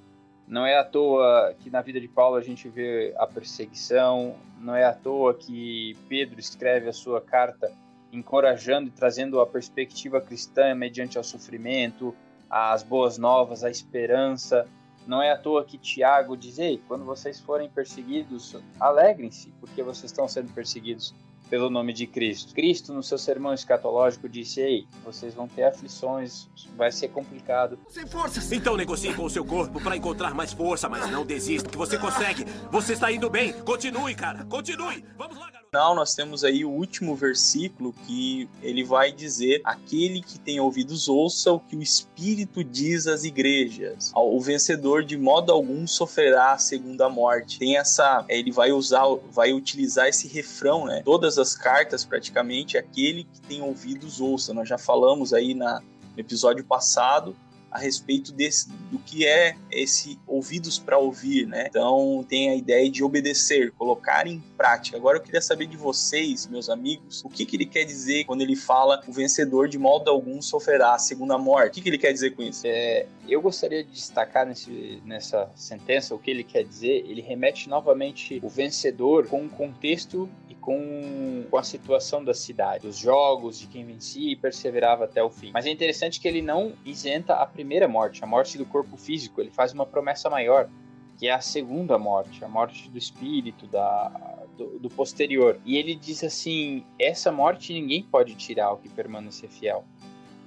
não 0.47 0.65
é 0.65 0.77
à 0.77 0.83
toa 0.83 1.55
que 1.59 1.69
na 1.69 1.81
vida 1.81 1.99
de 1.99 2.07
Paulo 2.07 2.35
a 2.35 2.41
gente 2.41 2.69
vê 2.69 3.13
a 3.17 3.25
perseguição, 3.25 4.35
não 4.59 4.75
é 4.75 4.83
à 4.83 4.93
toa 4.93 5.33
que 5.33 5.97
Pedro 6.07 6.39
escreve 6.39 6.87
a 6.87 6.93
sua 6.93 7.19
carta 7.19 7.71
encorajando 8.11 8.87
e 8.87 8.91
trazendo 8.91 9.39
a 9.41 9.47
perspectiva 9.47 10.21
cristã 10.21 10.73
mediante 10.75 11.17
o 11.17 11.23
sofrimento, 11.23 12.15
as 12.49 12.83
boas 12.83 13.17
novas, 13.17 13.63
a 13.63 13.69
esperança. 13.69 14.67
Não 15.07 15.21
é 15.21 15.31
à 15.31 15.37
toa 15.37 15.65
que 15.65 15.77
Tiago 15.77 16.37
diz: 16.37 16.57
Ei, 16.59 16.81
quando 16.87 17.03
vocês 17.05 17.39
forem 17.39 17.69
perseguidos, 17.69 18.55
alegrem-se, 18.79 19.51
porque 19.59 19.83
vocês 19.83 20.11
estão 20.11 20.27
sendo 20.27 20.53
perseguidos 20.53 21.13
pelo 21.49 21.69
nome 21.69 21.93
de 21.93 22.07
Cristo. 22.07 22.53
Cristo, 22.53 22.93
no 22.93 23.03
seu 23.03 23.17
sermão 23.17 23.53
escatológico, 23.53 24.27
disse: 24.27 24.61
Ei, 24.61 24.87
vocês 25.03 25.33
vão 25.33 25.47
ter 25.47 25.63
aflições, 25.63 26.47
vai 26.75 26.91
ser 26.91 27.09
complicado. 27.09 27.77
Sem 27.89 28.05
forças! 28.05 28.51
Então 28.51 28.75
negocie 28.77 29.13
com 29.13 29.25
o 29.25 29.29
seu 29.29 29.45
corpo 29.45 29.81
para 29.81 29.95
encontrar 29.95 30.33
mais 30.33 30.53
força, 30.53 30.89
mas 30.89 31.09
não 31.09 31.25
desista, 31.25 31.69
que 31.69 31.77
você 31.77 31.97
consegue. 31.97 32.45
Você 32.71 32.93
está 32.93 33.11
indo 33.11 33.29
bem. 33.29 33.53
Continue, 33.53 34.15
cara. 34.15 34.45
Continue. 34.45 35.05
Vamos 35.17 35.37
lá, 35.37 35.51
garoto. 35.51 35.65
Final, 35.75 35.95
nós 35.95 36.15
temos 36.15 36.45
aí 36.45 36.63
o 36.63 36.69
último 36.69 37.15
versículo 37.15 37.93
que 38.05 38.49
ele 38.61 38.83
vai 38.83 39.11
dizer: 39.11 39.61
Aquele 39.63 40.21
que 40.21 40.39
tem 40.39 40.59
ouvidos, 40.59 41.09
ouça 41.09 41.51
o 41.51 41.59
que 41.59 41.75
o 41.75 41.81
Espírito 41.81 42.63
diz 42.63 43.07
às 43.07 43.23
igrejas. 43.23 44.11
O 44.15 44.39
vencedor, 44.39 45.03
de 45.03 45.17
modo 45.17 45.51
algum, 45.51 45.85
sofrerá 45.85 46.53
a 46.53 46.57
segunda 46.57 47.09
morte. 47.09 47.59
Tem 47.59 47.77
essa. 47.77 48.23
Ele 48.29 48.51
vai 48.51 48.71
usar, 48.71 49.03
vai 49.31 49.53
utilizar 49.53 50.07
esse 50.07 50.27
refrão, 50.27 50.85
né? 50.85 51.01
Todas 51.03 51.34
todas 51.35 51.37
as 51.37 51.55
cartas, 51.55 52.05
praticamente, 52.05 52.77
aquele 52.77 53.25
que 53.25 53.41
tem 53.41 53.61
ouvidos 53.61 54.21
ouça. 54.21 54.53
Nós 54.53 54.67
já 54.67 54.77
falamos 54.77 55.33
aí 55.33 55.53
na, 55.53 55.81
no 55.81 56.19
episódio 56.19 56.63
passado 56.63 57.35
a 57.75 57.77
respeito 57.77 58.31
desse, 58.31 58.69
do 58.89 58.97
que 58.99 59.27
é 59.27 59.57
esse 59.69 60.17
ouvidos 60.25 60.79
para 60.79 60.97
ouvir, 60.97 61.45
né? 61.45 61.65
Então 61.67 62.25
tem 62.27 62.49
a 62.49 62.55
ideia 62.55 62.89
de 62.89 63.03
obedecer, 63.03 63.71
colocar 63.71 64.25
em 64.25 64.41
prática. 64.57 64.95
Agora 64.95 65.17
eu 65.17 65.21
queria 65.21 65.41
saber 65.41 65.67
de 65.67 65.75
vocês, 65.75 66.47
meus 66.47 66.69
amigos, 66.69 67.21
o 67.25 67.29
que, 67.29 67.45
que 67.45 67.57
ele 67.57 67.65
quer 67.65 67.83
dizer 67.83 68.23
quando 68.23 68.41
ele 68.41 68.55
fala 68.55 69.03
o 69.05 69.11
vencedor 69.11 69.67
de 69.67 69.77
modo 69.77 70.09
algum 70.09 70.41
sofrerá 70.41 70.93
a 70.93 70.99
segunda 70.99 71.37
morte? 71.37 71.67
O 71.67 71.73
que, 71.73 71.81
que 71.81 71.89
ele 71.89 71.97
quer 71.97 72.13
dizer 72.13 72.33
com 72.33 72.41
isso? 72.41 72.61
É, 72.65 73.07
eu 73.27 73.41
gostaria 73.41 73.83
de 73.83 73.91
destacar 73.91 74.45
nesse, 74.45 75.01
nessa 75.03 75.51
sentença 75.53 76.15
o 76.15 76.19
que 76.19 76.31
ele 76.31 76.45
quer 76.45 76.63
dizer. 76.63 77.05
Ele 77.09 77.21
remete 77.21 77.67
novamente 77.67 78.39
o 78.41 78.47
vencedor 78.47 79.27
com 79.27 79.41
um 79.41 79.49
contexto 79.49 80.29
com, 80.65 81.45
com 81.49 81.57
a 81.57 81.63
situação 81.63 82.23
da 82.23 82.33
cidade, 82.33 82.87
os 82.87 82.97
jogos 82.97 83.59
de 83.59 83.67
quem 83.67 83.85
vencia 83.85 84.31
e 84.31 84.35
perseverava 84.35 85.05
até 85.05 85.21
o 85.21 85.29
fim. 85.29 85.51
Mas 85.53 85.67
é 85.67 85.69
interessante 85.69 86.19
que 86.19 86.27
ele 86.27 86.41
não 86.41 86.73
isenta 86.83 87.35
a 87.35 87.45
primeira 87.45 87.64
morte, 87.87 88.23
a 88.23 88.27
morte 88.27 88.57
do 88.57 88.65
corpo 88.65 88.97
físico. 88.97 89.41
Ele 89.41 89.51
faz 89.51 89.73
uma 89.73 89.85
promessa 89.85 90.29
maior, 90.29 90.69
que 91.17 91.27
é 91.27 91.33
a 91.33 91.41
segunda 91.41 91.97
morte, 91.97 92.43
a 92.43 92.47
morte 92.47 92.89
do 92.89 92.97
espírito, 92.97 93.67
da, 93.67 94.09
do, 94.57 94.79
do, 94.79 94.89
posterior. 94.89 95.59
E 95.65 95.77
ele 95.77 95.95
diz 95.95 96.23
assim: 96.23 96.85
essa 96.99 97.31
morte 97.31 97.73
ninguém 97.73 98.03
pode 98.03 98.35
tirar 98.35 98.71
o 98.71 98.77
que 98.77 98.89
permanecer 98.89 99.49
fiel. 99.49 99.83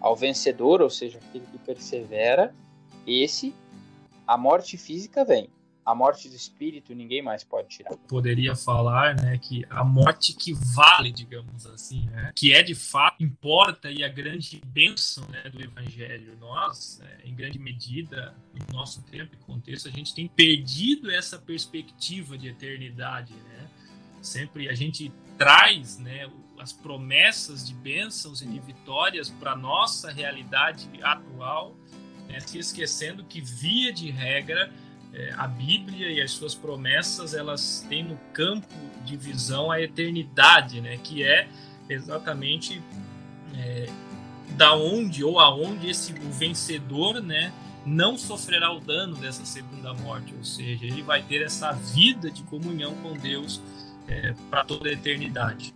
Ao 0.01 0.15
vencedor, 0.15 0.81
ou 0.81 0.91
seja, 0.91 1.19
aquele 1.19 1.45
que 1.47 1.59
persevera, 1.59 2.55
esse, 3.07 3.55
a 4.27 4.37
morte 4.39 4.77
física 4.77 5.25
vem 5.25 5.51
a 5.89 5.95
morte 5.95 6.29
do 6.29 6.37
espírito 6.37 6.95
ninguém 6.95 7.23
mais 7.23 7.43
pode 7.43 7.69
tirar. 7.69 7.97
Poderia 8.07 8.55
falar, 8.55 9.17
né, 9.17 9.39
que 9.39 9.65
a 9.71 9.83
morte 9.83 10.35
que 10.35 10.53
vale, 10.53 11.11
digamos 11.11 11.65
assim, 11.65 12.05
né, 12.11 12.31
que 12.37 12.53
é 12.53 12.63
de 12.63 12.75
fato 12.75 13.25
importa 13.25 13.91
e 13.91 14.05
a 14.05 14.09
grande 14.09 14.61
bênção 14.67 15.27
né, 15.29 15.49
do 15.49 15.63
evangelho. 15.63 16.37
Nós, 16.39 16.99
né, 17.03 17.21
em 17.25 17.35
grande 17.35 17.59
medida, 17.59 18.35
no 18.53 18.77
nosso 18.77 19.01
tempo 19.05 19.35
e 19.35 19.39
contexto, 19.47 19.89
a 19.89 19.91
gente 19.91 20.15
tem 20.15 20.29
perdido 20.29 21.11
essa 21.11 21.39
perspectiva 21.39 22.37
de 22.37 22.49
eternidade, 22.49 23.33
né? 23.33 23.71
Sempre 24.21 24.69
a 24.69 24.75
gente 24.75 25.11
traz, 25.39 25.99
né, 25.99 26.31
as 26.59 26.71
promessas 26.71 27.67
de 27.67 27.73
bênçãos 27.73 28.43
e 28.43 28.47
de 28.47 28.61
vitórias 28.61 29.31
para 29.31 29.57
nossa 29.57 30.11
realidade 30.11 30.87
atual, 31.01 31.75
né, 32.29 32.41
se 32.41 32.59
esquecendo 32.59 33.25
que 33.25 33.41
via 33.41 33.91
de 33.91 34.11
regra 34.11 34.71
é, 35.13 35.33
a 35.37 35.47
Bíblia 35.47 36.11
e 36.11 36.21
as 36.21 36.31
suas 36.31 36.55
promessas 36.55 37.35
elas 37.35 37.85
têm 37.89 38.05
no 38.05 38.17
campo 38.33 38.75
de 39.05 39.17
visão 39.17 39.71
a 39.71 39.81
eternidade, 39.81 40.81
né? 40.81 40.99
Que 40.99 41.23
é 41.23 41.49
exatamente 41.89 42.83
é, 43.57 43.89
da 44.51 44.75
onde 44.75 45.25
ou 45.25 45.39
aonde 45.41 45.89
esse 45.89 46.13
o 46.13 46.31
vencedor, 46.31 47.23
né? 47.23 47.53
Não 47.87 48.19
sofrerá 48.19 48.73
o 48.73 48.81
dano 48.81 49.17
dessa 49.17 49.47
segunda 49.47 49.95
morte, 49.95 50.35
ou 50.37 50.45
seja, 50.45 50.85
ele 50.85 51.03
vai 51.03 51.23
ter 51.23 51.43
essa 51.43 51.73
vida 51.73 52.31
de 52.31 52.43
comunhão 52.43 52.95
com 52.97 53.15
Deus 53.15 53.63
é, 54.07 54.35
para 54.51 54.65
toda 54.65 54.91
a 54.91 54.93
eternidade. 54.93 55.73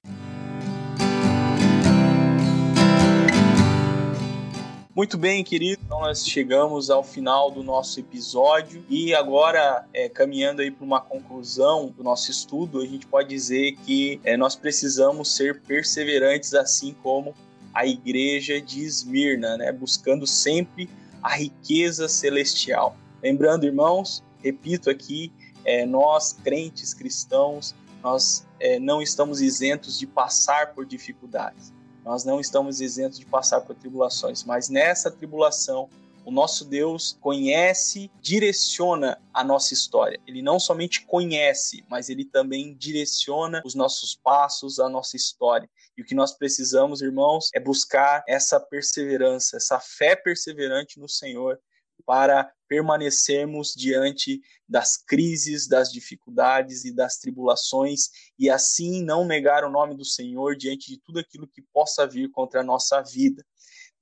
Muito 5.03 5.19
bem, 5.19 5.43
querido. 5.43 5.83
Então 5.85 5.99
nós 5.99 6.25
chegamos 6.25 6.88
ao 6.88 7.03
final 7.03 7.51
do 7.51 7.61
nosso 7.61 7.99
episódio 7.99 8.85
e 8.88 9.12
agora, 9.12 9.85
é, 9.93 10.09
caminhando 10.09 10.62
aí 10.62 10.71
para 10.71 10.85
uma 10.85 11.01
conclusão 11.01 11.88
do 11.88 12.05
nosso 12.05 12.31
estudo, 12.31 12.81
a 12.81 12.87
gente 12.87 13.05
pode 13.09 13.29
dizer 13.29 13.73
que 13.85 14.21
é, 14.23 14.37
nós 14.37 14.55
precisamos 14.55 15.35
ser 15.35 15.61
perseverantes, 15.62 16.55
assim 16.55 16.95
como 17.03 17.35
a 17.75 17.85
igreja 17.85 18.61
de 18.61 18.85
Esmirna, 18.85 19.57
né? 19.57 19.73
buscando 19.73 20.25
sempre 20.25 20.88
a 21.21 21.35
riqueza 21.35 22.09
celestial. 22.09 22.97
Lembrando, 23.21 23.67
irmãos, 23.67 24.23
repito 24.38 24.88
aqui, 24.88 25.33
é, 25.65 25.85
nós 25.85 26.33
crentes 26.33 26.95
cristãos, 26.95 27.75
nós 28.05 28.47
é, 28.61 28.79
não 28.79 29.03
estamos 29.03 29.41
isentos 29.41 29.99
de 29.99 30.07
passar 30.07 30.75
por 30.75 30.87
dificuldades 30.87 31.73
nós 32.05 32.25
não 32.25 32.41
estamos 32.41 32.81
isentos 32.81 33.19
de 33.19 33.27
passar 33.27 33.61
por 33.61 33.77
tribulações, 33.77 34.45
mas 34.45 34.69
nessa 34.69 35.11
tribulação, 35.11 35.88
o 36.25 36.31
nosso 36.31 36.65
Deus 36.65 37.17
conhece, 37.21 38.11
direciona 38.21 39.21
a 39.35 39.43
nossa 39.43 39.75
história. 39.75 40.21
Ele 40.27 40.41
não 40.41 40.59
somente 40.61 41.05
conhece, 41.05 41.85
mas 41.88 42.09
ele 42.09 42.25
também 42.25 42.75
direciona 42.75 43.61
os 43.65 43.75
nossos 43.75 44.15
passos, 44.15 44.79
a 44.79 44.88
nossa 44.88 45.17
história. 45.17 45.69
E 45.97 46.03
o 46.03 46.05
que 46.05 46.15
nós 46.15 46.33
precisamos, 46.33 47.03
irmãos, 47.03 47.51
é 47.55 47.61
buscar 47.61 48.23
essa 48.29 48.61
perseverança, 48.61 49.57
essa 49.57 49.81
fé 49.81 50.15
perseverante 50.15 50.99
no 51.01 51.09
Senhor, 51.09 51.61
para 52.05 52.51
permanecermos 52.69 53.75
diante 53.75 54.41
das 54.67 54.97
crises, 54.97 55.69
das 55.69 55.93
dificuldades 55.93 56.85
e 56.85 56.95
das 56.95 57.19
tribulações 57.19 58.09
e 58.38 58.49
assim 58.49 59.03
não 59.03 59.27
negar 59.27 59.65
o 59.65 59.71
nome 59.71 59.95
do 59.95 60.05
Senhor 60.05 60.57
diante 60.57 60.91
de 60.91 60.99
tudo 60.99 61.19
aquilo 61.19 61.47
que 61.47 61.62
possa 61.73 62.07
vir 62.07 62.31
contra 62.31 62.61
a 62.61 62.65
nossa 62.65 63.03
vida. 63.03 63.45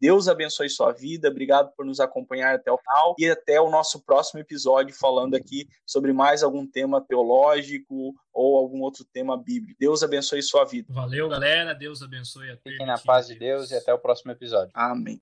Deus 0.00 0.28
abençoe 0.28 0.70
sua 0.70 0.92
vida, 0.92 1.28
obrigado 1.28 1.72
por 1.76 1.84
nos 1.84 2.00
acompanhar 2.00 2.54
até 2.54 2.72
o 2.72 2.78
final 2.78 3.14
e 3.18 3.28
até 3.28 3.60
o 3.60 3.70
nosso 3.70 4.02
próximo 4.02 4.40
episódio 4.40 4.94
falando 4.98 5.34
aqui 5.34 5.68
sobre 5.84 6.12
mais 6.12 6.42
algum 6.42 6.66
tema 6.66 7.02
teológico 7.02 8.14
ou 8.32 8.56
algum 8.56 8.80
outro 8.80 9.04
tema 9.12 9.36
bíblico. 9.36 9.76
Deus 9.78 10.02
abençoe 10.02 10.42
sua 10.42 10.64
vida. 10.64 10.90
Valeu, 10.90 11.28
galera. 11.28 11.74
Deus 11.74 12.00
abençoe 12.02 12.50
a 12.50 12.56
todos. 12.56 12.72
Fiquem 12.72 12.86
na 12.86 12.98
paz 12.98 13.26
de 13.26 13.34
Deus 13.34 13.70
e 13.70 13.74
até 13.74 13.92
o 13.92 13.98
próximo 13.98 14.32
episódio. 14.32 14.70
Amém. 14.74 15.20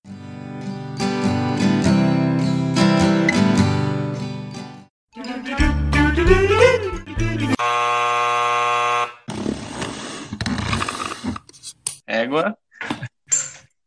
Égua. 12.07 12.57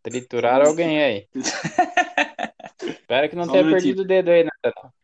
Triturar 0.03 0.61
alguém 0.61 1.03
aí. 1.03 1.27
Espero 2.81 3.29
que 3.29 3.35
não 3.35 3.45
só 3.45 3.51
tenha 3.51 3.65
um 3.65 3.71
perdido 3.71 4.01
o 4.01 4.05
dedo 4.05 4.29
aí, 4.29 4.43
né? 4.43 4.49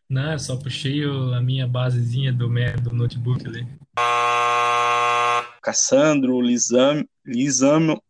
Não, 0.10 0.40
só 0.40 0.56
puxei 0.56 1.04
a 1.04 1.42
minha 1.42 1.68
basezinha 1.68 2.32
do, 2.32 2.48
do 2.48 2.94
notebook 2.94 3.46
ali. 3.46 3.68
Cassandro, 5.62 6.40
Lisam, 6.42 7.06
Lisamo. 7.26 8.02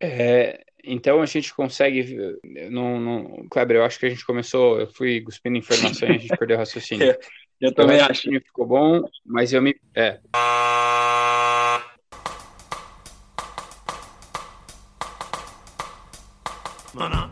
É, 0.00 0.64
então 0.84 1.22
a 1.22 1.26
gente 1.26 1.54
consegue. 1.54 2.18
Não, 2.70 3.00
não, 3.00 3.46
Kleber, 3.50 3.76
eu 3.76 3.84
acho 3.84 3.98
que 3.98 4.06
a 4.06 4.10
gente 4.10 4.24
começou. 4.24 4.80
Eu 4.80 4.86
fui 4.86 5.20
cuspindo 5.20 5.56
informações 5.56 6.10
e 6.10 6.14
a 6.16 6.18
gente 6.18 6.36
perdeu 6.36 6.56
o 6.56 6.60
raciocínio. 6.60 7.06
eu, 7.10 7.18
eu 7.60 7.74
também 7.74 7.96
então, 7.96 8.08
acho. 8.10 8.22
Ficou 8.22 8.66
bom, 8.66 9.02
mas 9.24 9.52
eu 9.52 9.62
me. 9.62 9.74
É. 9.94 10.18
Mana. 16.94 17.29